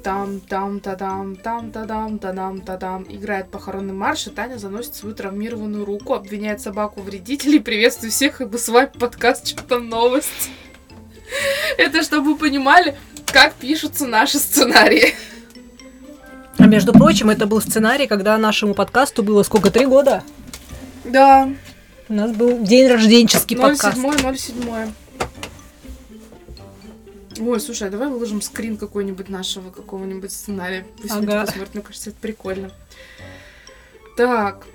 [0.03, 3.05] Там, там, та-дам, там, та-дам, та-дам, та-дам.
[3.09, 8.57] Играет похоронный марш, и Таня заносит свою травмированную руку, обвиняет собаку вредителей, приветствую всех, ибо
[8.57, 10.49] с вами подкаст «Что там новость?».
[11.77, 15.15] Это чтобы вы понимали, как пишутся наши сценарии.
[16.57, 19.69] А между прочим, это был сценарий, когда нашему подкасту было сколько?
[19.69, 20.23] Три года?
[21.05, 21.49] Да,
[22.09, 23.97] У нас был день рожденческий подкаст.
[23.97, 24.91] 07 07
[27.39, 30.85] Ой, слушай, а давай выложим скрин какой-нибудь нашего какого-нибудь сценария.
[30.99, 31.45] Пусть люди Ага.
[31.45, 32.71] посмотрят, мне кажется, это прикольно.
[34.15, 34.65] Так.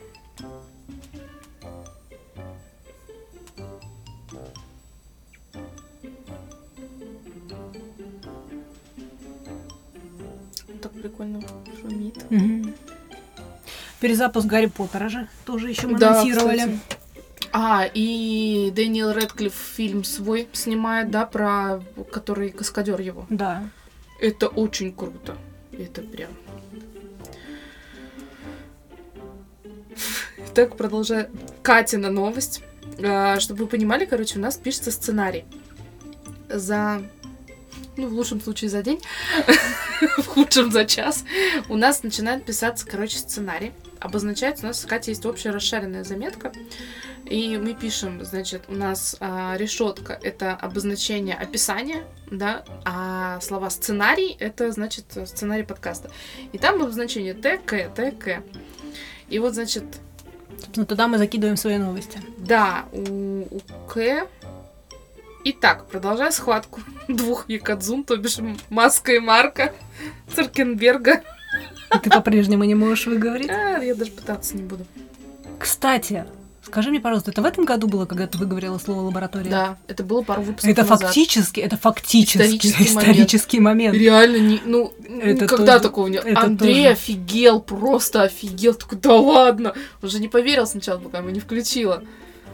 [11.03, 11.41] Прикольно
[11.81, 12.31] шумит.
[12.31, 12.75] Мгм.
[14.01, 16.59] Перезапуск Гарри Поттера же тоже еще мы Да, анонсировали.
[16.59, 16.79] кстати.
[17.53, 23.27] А, и Дэниел Редклифф фильм свой снимает, да, про который каскадер его.
[23.29, 23.65] Да.
[24.21, 25.37] Это очень круто.
[25.77, 26.31] Это прям.
[30.55, 31.31] Так, продолжая.
[31.63, 32.63] Катина новость.
[33.03, 35.45] А, Чтобы вы понимали, короче, у нас пишется сценарий.
[36.49, 37.03] За...
[37.97, 39.01] Ну, в лучшем случае за день.
[40.19, 41.25] В худшем за час.
[41.69, 43.73] У нас начинает писаться, короче, сценарий.
[44.01, 46.53] Обозначается, у нас Катей есть общая расшаренная заметка.
[47.27, 54.37] И мы пишем, значит, у нас а, решетка это обозначение описания, да, а слова сценарий
[54.41, 56.11] это значит сценарий подкаста.
[56.53, 58.43] И там обозначение ТК, ТК.
[59.29, 59.85] И вот, значит,
[60.77, 62.21] Ну, туда мы закидываем свои новости.
[62.39, 64.27] Да, у, у К...
[65.45, 68.39] Итак, продолжая схватку двух Якадзун, то бишь
[68.71, 69.73] Маска и Марка
[70.35, 71.23] Церкенберга.
[71.95, 73.51] И ты по-прежнему не можешь выговорить?
[73.51, 74.87] А, я даже пытаться не буду.
[75.59, 76.25] Кстати,
[76.65, 79.51] скажи мне, пожалуйста, это в этом году было, когда ты выговорила слово лаборатория?
[79.51, 81.01] Да, это было пару выпусков Это назад.
[81.03, 83.97] фактически, это фактически Исторический исторический момент.
[83.97, 86.19] Реально, не, ну, Это никогда тоже- такого не...
[86.19, 86.89] это Андрей тоже.
[86.93, 88.75] офигел, просто офигел.
[88.75, 89.75] Такой, да ладно.
[90.03, 92.03] Он же не поверил сначала, пока его не включила.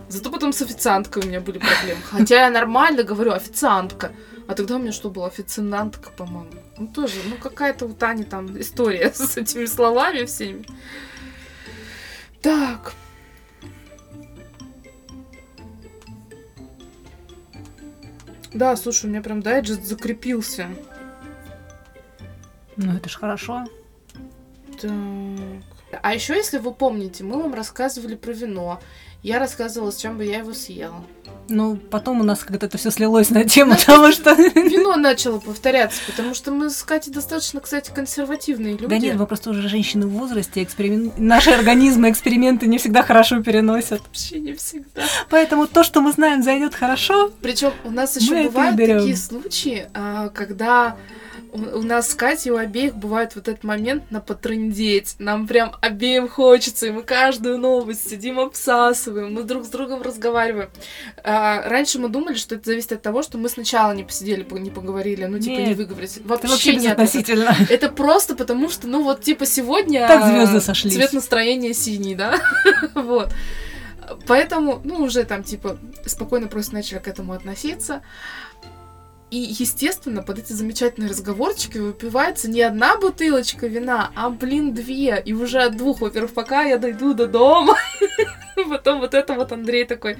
[0.09, 2.01] Зато потом с официанткой у меня были проблемы.
[2.03, 4.13] Хотя я нормально говорю, официантка.
[4.47, 5.27] А тогда у меня что было?
[5.27, 6.51] Официантка, по-моему.
[6.79, 10.65] Ну, тоже, ну, какая-то у Тани там история с этими словами всеми.
[12.41, 12.95] Так.
[18.55, 20.71] Да, слушай, у меня прям дайджест закрепился.
[22.77, 23.67] Ну, это ж хорошо.
[24.81, 24.91] Так.
[26.03, 28.81] А еще, если вы помните, мы вам рассказывали про вино.
[29.23, 31.05] Я рассказывала, с чем бы я его съела.
[31.49, 34.35] Ну, потом у нас как-то это все слилось на тему того, что...
[34.35, 38.87] Вино начало повторяться, потому что мы с Катей достаточно, кстати, консервативные люди.
[38.87, 41.13] Да нет, вы просто уже женщины в возрасте, эксперимен...
[41.17, 44.03] наши организмы эксперименты не всегда хорошо переносят.
[44.07, 45.03] Вообще не всегда.
[45.31, 47.33] Поэтому то, что мы знаем, зайдет хорошо.
[47.41, 50.97] Причем у нас еще Мы бывают такие случаи, а, когда
[51.53, 55.17] у у нас с Катей у обеих бывает вот этот момент на потрындеть.
[55.19, 60.71] Нам прям обеим хочется, и мы каждую новость сидим обсасываем, мы друг с другом разговариваем.
[61.25, 64.57] А, раньше мы думали, что это зависит от того, что мы сначала не посидели, по-
[64.57, 65.77] не поговорили, ну типа не Нет.
[65.77, 66.17] выговорились.
[66.19, 66.93] Это Вообще, вообще нет.
[66.93, 67.07] этого.
[67.07, 67.57] безотносительно.
[67.71, 70.07] Это просто потому, что, ну вот, типа, сегодня...
[70.07, 70.95] Так звезды сошлись.
[70.95, 72.39] Цвет настроения синий, да?
[72.95, 73.33] Вот.
[74.27, 78.03] Поэтому, ну, уже там, типа, спокойно просто начали к этому относиться.
[79.31, 85.23] И, естественно, под эти замечательные разговорчики выпивается не одна бутылочка вина, а, блин, две.
[85.23, 87.77] И уже от двух, во-первых, пока я дойду до дома.
[88.71, 90.17] Потом вот это вот Андрей такой,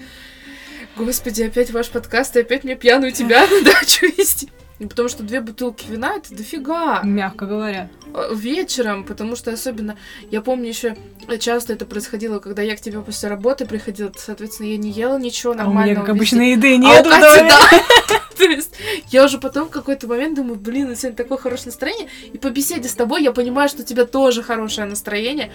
[0.97, 4.51] господи, опять ваш подкаст, и опять мне пьяную тебя на дачу вести.
[4.79, 7.89] Ну, Потому что две бутылки вина это дофига Мягко говоря.
[8.15, 9.97] э, вечером, потому что особенно,
[10.31, 10.97] я помню еще
[11.41, 15.53] часто это происходило, когда я к тебе после работы приходила, соответственно, я не ела ничего
[15.53, 16.07] А у меня, нормального.
[16.07, 18.19] как обычно, еды А у нет Кати, да.
[18.39, 18.77] То есть
[19.11, 22.51] я уже потом в какой-то момент думаю, блин, у сегодня такое хорошее настроение, и по
[22.51, 25.51] беседе с тобой я понимаю, что у тебя тоже хорошее настроение.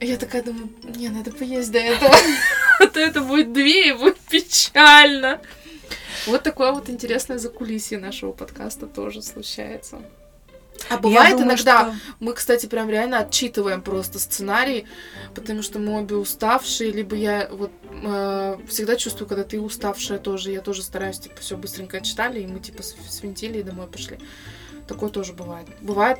[0.00, 2.14] Я такая думаю, не, надо поесть до этого.
[2.80, 5.40] А то это будет две, и будет печально.
[6.26, 10.02] Вот такое вот интересное закулисье нашего подкаста тоже случается.
[10.90, 14.86] А бывает думаю, иногда, что- мы, кстати, прям реально отчитываем просто сценарий,
[15.34, 17.70] потому что мы обе уставшие, либо я вот
[18.02, 22.46] э, всегда чувствую, когда ты уставшая тоже, я тоже стараюсь, типа, все быстренько отчитали, и
[22.46, 24.18] мы, типа, свинтили и домой пошли.
[24.88, 25.68] Такое тоже бывает.
[25.80, 26.18] Бывает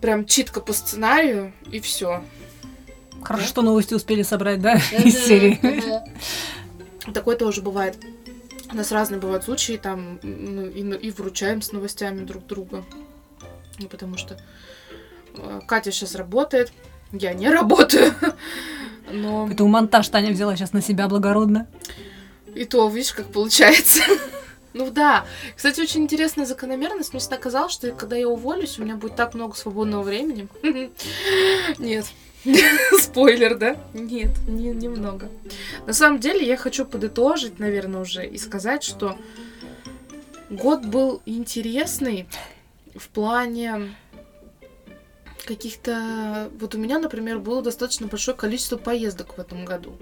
[0.00, 2.24] прям читка по сценарию, и все.
[3.22, 4.74] Хорошо, что новости успели собрать, да,
[5.04, 5.58] из серии.
[7.12, 7.96] Такое тоже бывает.
[8.74, 12.84] У нас разные бывают случаи, там, ну, и, и вручаем с новостями друг друга.
[13.78, 14.36] Ну, потому что
[15.36, 16.72] э, Катя сейчас работает,
[17.12, 18.12] я не работаю.
[19.12, 21.68] Но Это у монтаж Таня взяла сейчас на себя благородно.
[22.52, 24.02] и то, видишь, как получается.
[24.76, 25.24] Ну да.
[25.54, 27.12] Кстати, очень интересная закономерность.
[27.12, 30.48] Мне всегда казалось, что когда я уволюсь, у меня будет так много свободного времени.
[31.78, 32.06] Нет.
[33.00, 33.76] Спойлер, да?
[33.94, 35.28] Нет, не, немного.
[35.86, 39.16] На самом деле, я хочу подытожить, наверное, уже и сказать, что
[40.50, 42.28] год был интересный
[42.94, 43.94] в плане
[45.44, 46.50] каких-то...
[46.58, 49.96] Вот у меня, например, было достаточно большое количество поездок в этом году.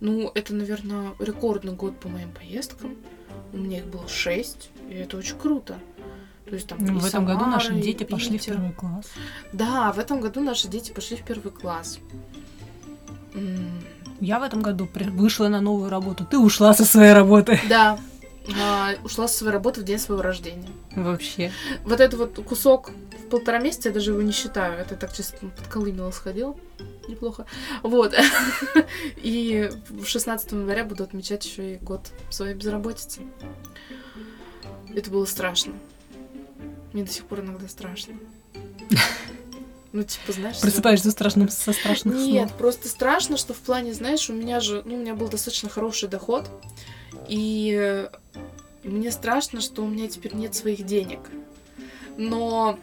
[0.00, 2.96] Ну, это, наверное, рекордный год по моим поездкам.
[3.52, 5.78] У меня их было шесть, и это очень круто.
[6.48, 9.06] То есть там Ну, В этом году наши дети пошли в первый класс.
[9.52, 11.98] Да, в этом году наши дети пошли в первый класс.
[14.20, 16.26] Я в этом году вышла на новую работу.
[16.26, 17.58] Ты ушла со своей работы.
[17.68, 17.98] Да,
[18.58, 20.68] а, ушла со своей работы в день своего рождения.
[20.96, 21.52] Вообще.
[21.84, 24.78] Вот этот вот кусок в полтора месяца, я даже его не считаю.
[24.78, 26.58] Это так чисто под Колымело сходил.
[27.08, 27.46] Неплохо.
[27.82, 28.14] Вот.
[29.16, 29.70] И
[30.04, 33.22] 16 января буду отмечать еще и год своей безработицы.
[34.94, 35.74] Это было страшно.
[36.92, 38.14] Мне до сих пор иногда страшно.
[39.92, 40.60] Ну, типа, знаешь...
[40.60, 42.58] Просыпаешься страшным, со страшных Нет, снов.
[42.58, 46.08] просто страшно, что в плане, знаешь, у меня же, ну, у меня был достаточно хороший
[46.08, 46.48] доход,
[47.26, 48.08] и
[48.84, 51.18] мне страшно, что у меня теперь нет своих денег.
[52.16, 52.78] Но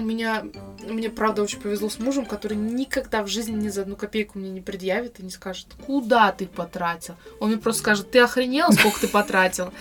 [0.00, 0.44] меня,
[0.86, 4.50] мне правда очень повезло с мужем, который никогда в жизни ни за одну копейку мне
[4.50, 7.14] не предъявит и не скажет, куда ты потратил.
[7.40, 9.72] Он мне просто скажет, ты охренела, сколько ты потратил,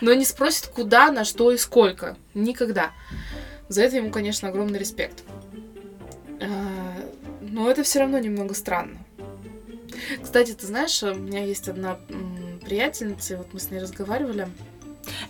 [0.00, 2.16] но не спросит, куда, на что и сколько.
[2.34, 2.92] Никогда.
[3.68, 5.22] За это ему, конечно, огромный респект.
[6.40, 7.08] А,
[7.40, 8.98] Но это все равно немного странно.
[10.22, 11.98] Кстати, ты знаешь, у меня есть одна
[12.64, 14.48] приятельница, вот мы с ней разговаривали.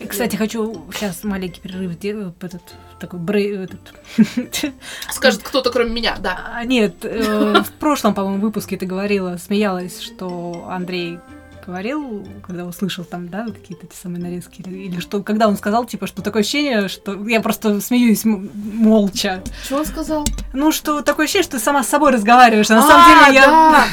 [0.09, 2.63] Кстати, хочу сейчас маленький перерыв сделать, этот
[2.99, 3.81] такой брей, этот.
[5.11, 6.51] Скажет кто-то, кроме меня, да.
[6.55, 11.19] А, Нет, э, в прошлом, по-моему, выпуске ты говорила, смеялась, что Андрей
[11.67, 15.85] говорил, когда услышал там, да, какие-то эти самые нарезки, или, или что, когда он сказал,
[15.85, 19.43] типа, что такое ощущение, что я просто смеюсь молча.
[19.65, 20.27] Что он сказал?
[20.53, 23.35] Ну, что такое ощущение, что ты сама с собой разговариваешь, а на А, самом деле
[23.39, 23.85] я...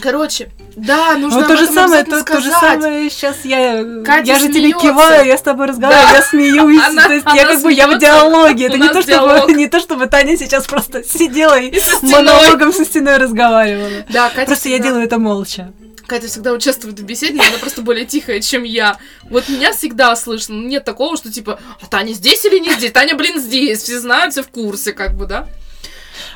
[0.00, 4.38] Короче, да, нужно Вот то же самое, то, то же самое сейчас я, Катя я
[4.38, 4.86] же тебе смеётся.
[4.88, 6.16] киваю, я с тобой разговариваю, Да.
[6.18, 9.02] я смеюсь, Она- то есть я она как бы я в диалоге, это не то,
[9.02, 9.38] диалог.
[9.38, 12.12] чтобы не то, чтобы Таня сейчас просто сидела и И со стеной.
[12.12, 14.04] монологом со стеной разговаривала.
[14.10, 15.72] Да, Катя Просто я всегда- делаю это молча.
[16.06, 18.98] Катя всегда участвует в беседе, но она просто более тихая, чем я.
[19.30, 20.54] Вот меня всегда слышно.
[20.56, 22.92] Ну, Нет такого, что типа, а Таня здесь или не здесь?
[22.92, 23.82] Таня, блин, здесь.
[23.82, 25.48] Все знают, все в курсе, как бы, да?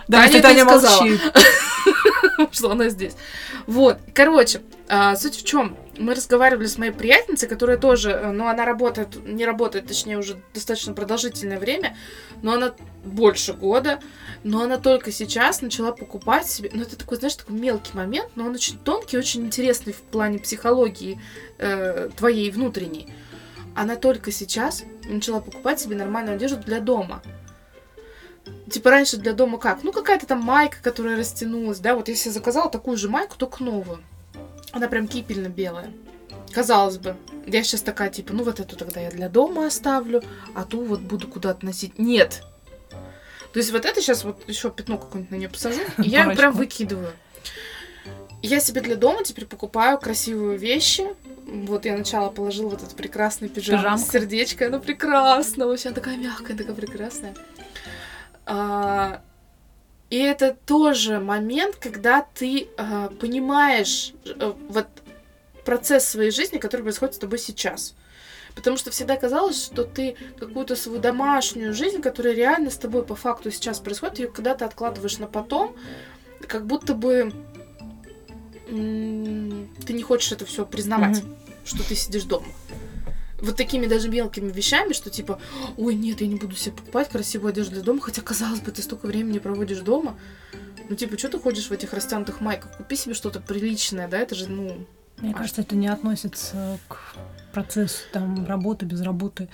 [0.09, 1.21] Да, Таня Таня молчит.
[2.53, 3.15] что она здесь.
[3.67, 5.77] Вот, короче, а, суть в чем?
[5.99, 10.41] Мы разговаривали с моей приятельницей, которая тоже, э, ну, она работает, не работает, точнее, уже
[10.53, 11.97] достаточно продолжительное время,
[12.43, 12.75] но она
[13.05, 14.01] больше года,
[14.43, 18.47] но она только сейчас начала покупать себе, ну, это такой, знаешь, такой мелкий момент, но
[18.47, 21.21] он очень тонкий, очень интересный в плане психологии
[21.59, 23.13] э, твоей внутренней.
[23.77, 27.23] Она только сейчас начала покупать себе нормальную одежду для дома.
[28.71, 29.83] Типа раньше для дома как?
[29.83, 33.63] Ну, какая-то там майка, которая растянулась, да, вот я себе заказала такую же майку, только
[33.65, 34.03] новую.
[34.73, 35.91] Она прям кипельно-белая.
[36.53, 37.17] Казалось бы,
[37.47, 40.23] я сейчас такая, типа, ну вот эту тогда я для дома оставлю,
[40.55, 41.99] а ту вот буду куда-то носить.
[41.99, 42.43] Нет.
[43.53, 46.37] То есть вот это сейчас вот еще пятно какое-нибудь на нее посажу, и я Парочку.
[46.41, 47.13] прям выкидываю.
[48.43, 51.05] Я себе для дома теперь покупаю красивые вещи.
[51.47, 54.13] Вот я сначала положила вот этот прекрасный пижам Пижамка.
[54.13, 54.67] сердечко.
[54.69, 57.35] Она прекрасна, вообще она такая мягкая, такая прекрасная.
[58.47, 59.23] А,
[60.09, 64.87] и это тоже момент, когда ты а, понимаешь э, вот
[65.65, 67.95] процесс своей жизни, который происходит с тобой сейчас.
[68.55, 73.15] Потому что всегда казалось, что ты какую-то свою домашнюю жизнь, которая реально с тобой по
[73.15, 75.77] факту сейчас происходит, ее когда-то откладываешь на потом,
[76.49, 77.33] как будто бы
[78.67, 81.23] ты не хочешь это все признавать,
[81.65, 82.47] что ты сидишь дома.
[83.41, 85.39] Вот такими даже мелкими вещами, что типа,
[85.77, 88.83] ой, нет, я не буду себе покупать красивую одежду для дома, хотя, казалось бы, ты
[88.83, 90.17] столько времени проводишь дома.
[90.89, 92.77] Ну, типа, что ты ходишь в этих растянутых майках?
[92.77, 94.87] Купи себе что-то приличное, да, это же, ну,
[95.19, 97.17] Мне кажется, это не относится к
[97.53, 99.49] процессу там работы, без работы.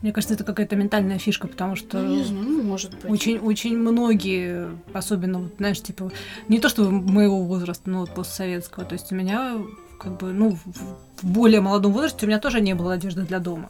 [0.00, 3.04] Мне кажется, это какая-то ментальная фишка, потому что ну, не знаю, ну, может быть.
[3.04, 6.10] очень, очень многие, особенно, вот, знаешь, типа,
[6.48, 9.58] не то что моего возраста, но вот постсоветского, то есть у меня
[10.00, 13.68] как бы, ну, в более молодом возрасте у меня тоже не было одежды для дома.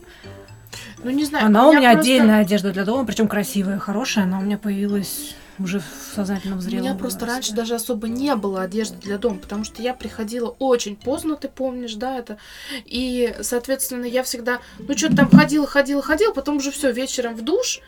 [1.03, 1.47] Ну, не знаю.
[1.47, 5.35] Она у меня просто- отдельная одежда для дома, причем красивая, хорошая, она у меня появилась
[5.59, 7.35] уже в сознательном У зрелом меня просто возрасте.
[7.35, 11.49] раньше даже особо не было одежды для дома, потому что я приходила очень поздно, ты
[11.49, 12.39] помнишь, да, это.
[12.87, 17.43] И, соответственно, я всегда, ну, что-то там ходила, ходила, ходила, потом уже все, вечером в
[17.43, 17.81] душ,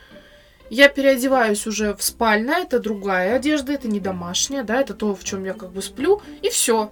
[0.69, 5.23] я переодеваюсь уже в спальное, это другая одежда, это не домашняя, да, это то, в
[5.23, 6.91] чем я как бы сплю, и все.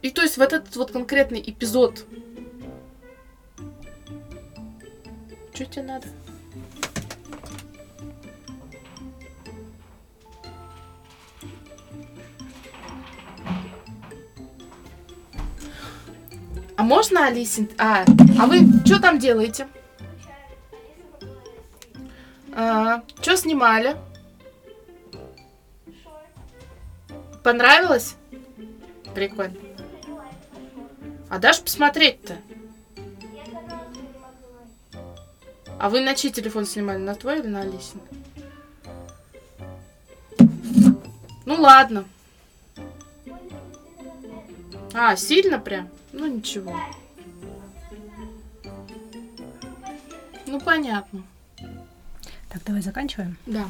[0.00, 2.04] И то есть вот этот вот конкретный эпизод.
[5.52, 6.06] Что тебе надо?
[16.76, 17.68] А можно, Алисин?
[17.76, 18.04] А,
[18.38, 19.66] а вы что там делаете?
[22.54, 23.96] А, что снимали?
[27.42, 28.14] Понравилось?
[29.12, 29.67] Прикольно.
[31.28, 32.38] А дашь посмотреть-то?
[35.78, 36.98] А вы на чей телефон снимали?
[36.98, 38.00] На твой или на Алисин?
[41.44, 42.04] Ну ладно.
[44.92, 45.88] А, сильно прям?
[46.12, 46.74] Ну ничего.
[50.46, 51.22] Ну понятно.
[52.48, 53.36] Так, давай заканчиваем.
[53.46, 53.68] Да.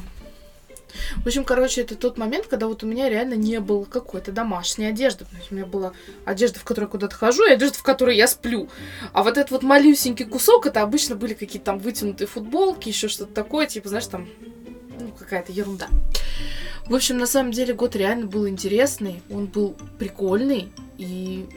[1.17, 4.85] В общем, короче, это тот момент, когда вот у меня реально не было какой-то домашней
[4.85, 5.25] одежды.
[5.25, 5.93] То есть у меня была
[6.25, 8.69] одежда, в которой я куда-то хожу, и одежда, в которой я сплю.
[9.13, 13.33] А вот этот вот малюсенький кусок, это обычно были какие-то там вытянутые футболки, еще что-то
[13.33, 14.27] такое, типа, знаешь, там,
[14.99, 15.87] ну, какая-то ерунда.
[16.85, 21.47] В общем, на самом деле год реально был интересный, он был прикольный, и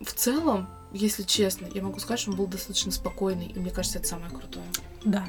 [0.00, 3.98] в целом, если честно, я могу сказать, что он был достаточно спокойный, и мне кажется,
[3.98, 4.66] это самое крутое.
[5.04, 5.26] Да.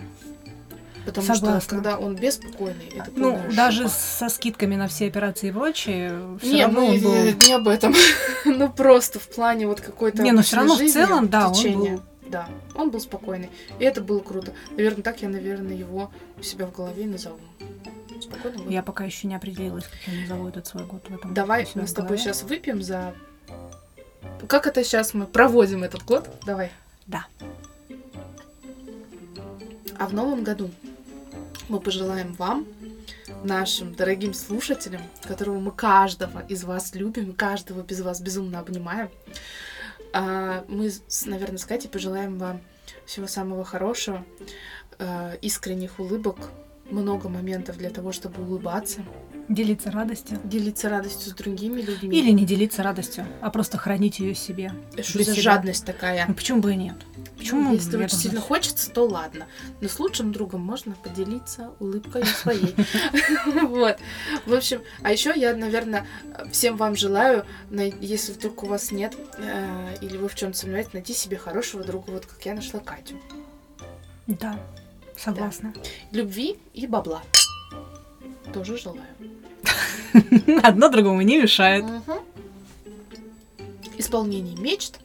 [1.06, 1.70] Потому что Согласна.
[1.70, 6.64] когда он беспокойный, это Ну, даже со скидками на все операции и прочее, все Не,
[6.64, 7.14] равно мы он был...
[7.46, 7.94] не об этом.
[8.46, 10.22] ну просто в плане вот какой-то.
[10.24, 11.92] Не, но обычной всё равно в жизни, целом, да, он течения.
[11.98, 13.50] был- Да, он был спокойный.
[13.80, 14.54] И это было круто.
[14.72, 17.38] Наверное, так я, наверное, его у себя в голове назову.
[18.22, 18.70] спокойно.
[18.70, 21.34] Я пока еще не определилась, как я назову этот свой год в этом.
[21.34, 23.14] Давай мы в с тобой сейчас выпьем за...
[24.48, 26.30] Как это сейчас мы проводим этот год?
[26.46, 26.72] Давай.
[27.08, 27.26] Да.
[30.00, 30.72] А в новом году
[31.70, 32.68] мы пожелаем вам,
[33.44, 39.10] нашим дорогим слушателям, которого мы каждого из вас любим, каждого без вас безумно обнимаем,
[40.14, 40.92] а, мы,
[41.26, 42.62] наверное, с Катей пожелаем вам
[43.06, 44.24] всего самого хорошего,
[45.00, 46.38] а, искренних улыбок,
[46.90, 49.02] много моментов для того, чтобы улыбаться,
[49.50, 50.40] Делиться радостью.
[50.46, 52.18] делиться радостью с другими людьми.
[52.18, 54.72] Или не делиться радостью, а просто хранить ее себе.
[55.02, 55.42] Что для за себя.
[55.42, 56.26] жадность такая?
[56.28, 56.96] Ну почему бы и нет?
[57.38, 59.48] Почему Ну, Если очень сильно хочется, то ладно.
[59.82, 62.74] Но с лучшим другом можно поделиться улыбкой своей.
[63.64, 63.98] Вот.
[64.46, 66.08] В общем, а еще я, наверное,
[66.52, 67.44] всем вам желаю,
[68.00, 72.12] если вдруг у вас нет, э, или вы в чем сомневаетесь, найти себе хорошего друга,
[72.12, 73.16] вот как я нашла Катю.
[74.28, 74.58] Да,
[75.24, 75.74] согласна.
[76.12, 77.22] Любви и бабла.
[78.54, 79.02] Тоже желаю.
[80.64, 81.86] Одно другому не мешает.
[83.98, 84.96] Исполнение мечт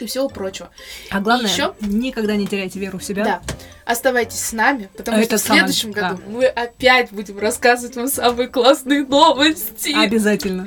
[0.00, 0.70] и всего прочего.
[1.10, 3.24] А главное, ещё- никогда не теряйте веру в себя.
[3.24, 3.42] Да.
[3.86, 8.08] Оставайтесь с нами, потому А что в следующем самое- году мы опять будем рассказывать вам
[8.08, 9.92] самые классные новости.
[9.94, 10.66] Обязательно.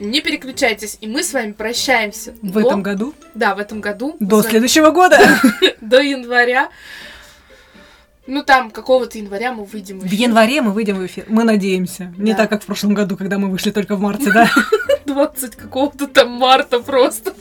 [0.00, 2.34] Не переключайтесь, и мы с вами прощаемся.
[2.42, 4.16] В до- этом году, Да, в этом году.
[4.18, 5.18] до вами- следующего года.
[5.80, 6.70] До января.
[8.26, 10.20] Ну, там, какого-то января мы выйдем в В эфир.
[10.28, 11.24] январе мы выйдем в эфир.
[11.28, 12.14] Мы надеемся.
[12.16, 12.38] Не Да.
[12.38, 14.48] так, как в прошлом году, когда мы вышли только в марте, да?
[15.06, 17.34] 20 какого-то там марта просто.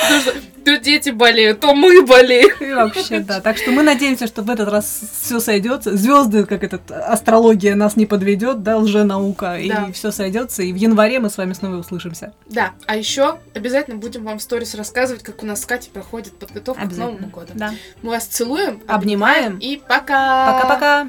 [0.00, 2.50] Потому что то дети болеют, то мы болеем.
[2.60, 3.40] И вообще, да.
[3.40, 5.96] Так что мы надеемся, что в этот раз все сойдется.
[5.96, 9.86] Звезды, как этот, астрология нас не подведет, да, лженаука, Да.
[9.88, 10.62] и все сойдется.
[10.62, 12.34] И в январе мы с вами снова услышимся.
[12.50, 16.38] Да, а еще обязательно будем вам в сторис рассказывать, как у нас с Катей проходит
[16.38, 17.52] подготовка к Новому году.
[17.54, 17.72] Да.
[18.02, 19.58] Мы вас целуем Обнимаем.
[19.58, 20.52] и пока!
[20.52, 21.08] Пока-пока.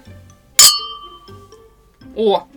[2.16, 2.48] О,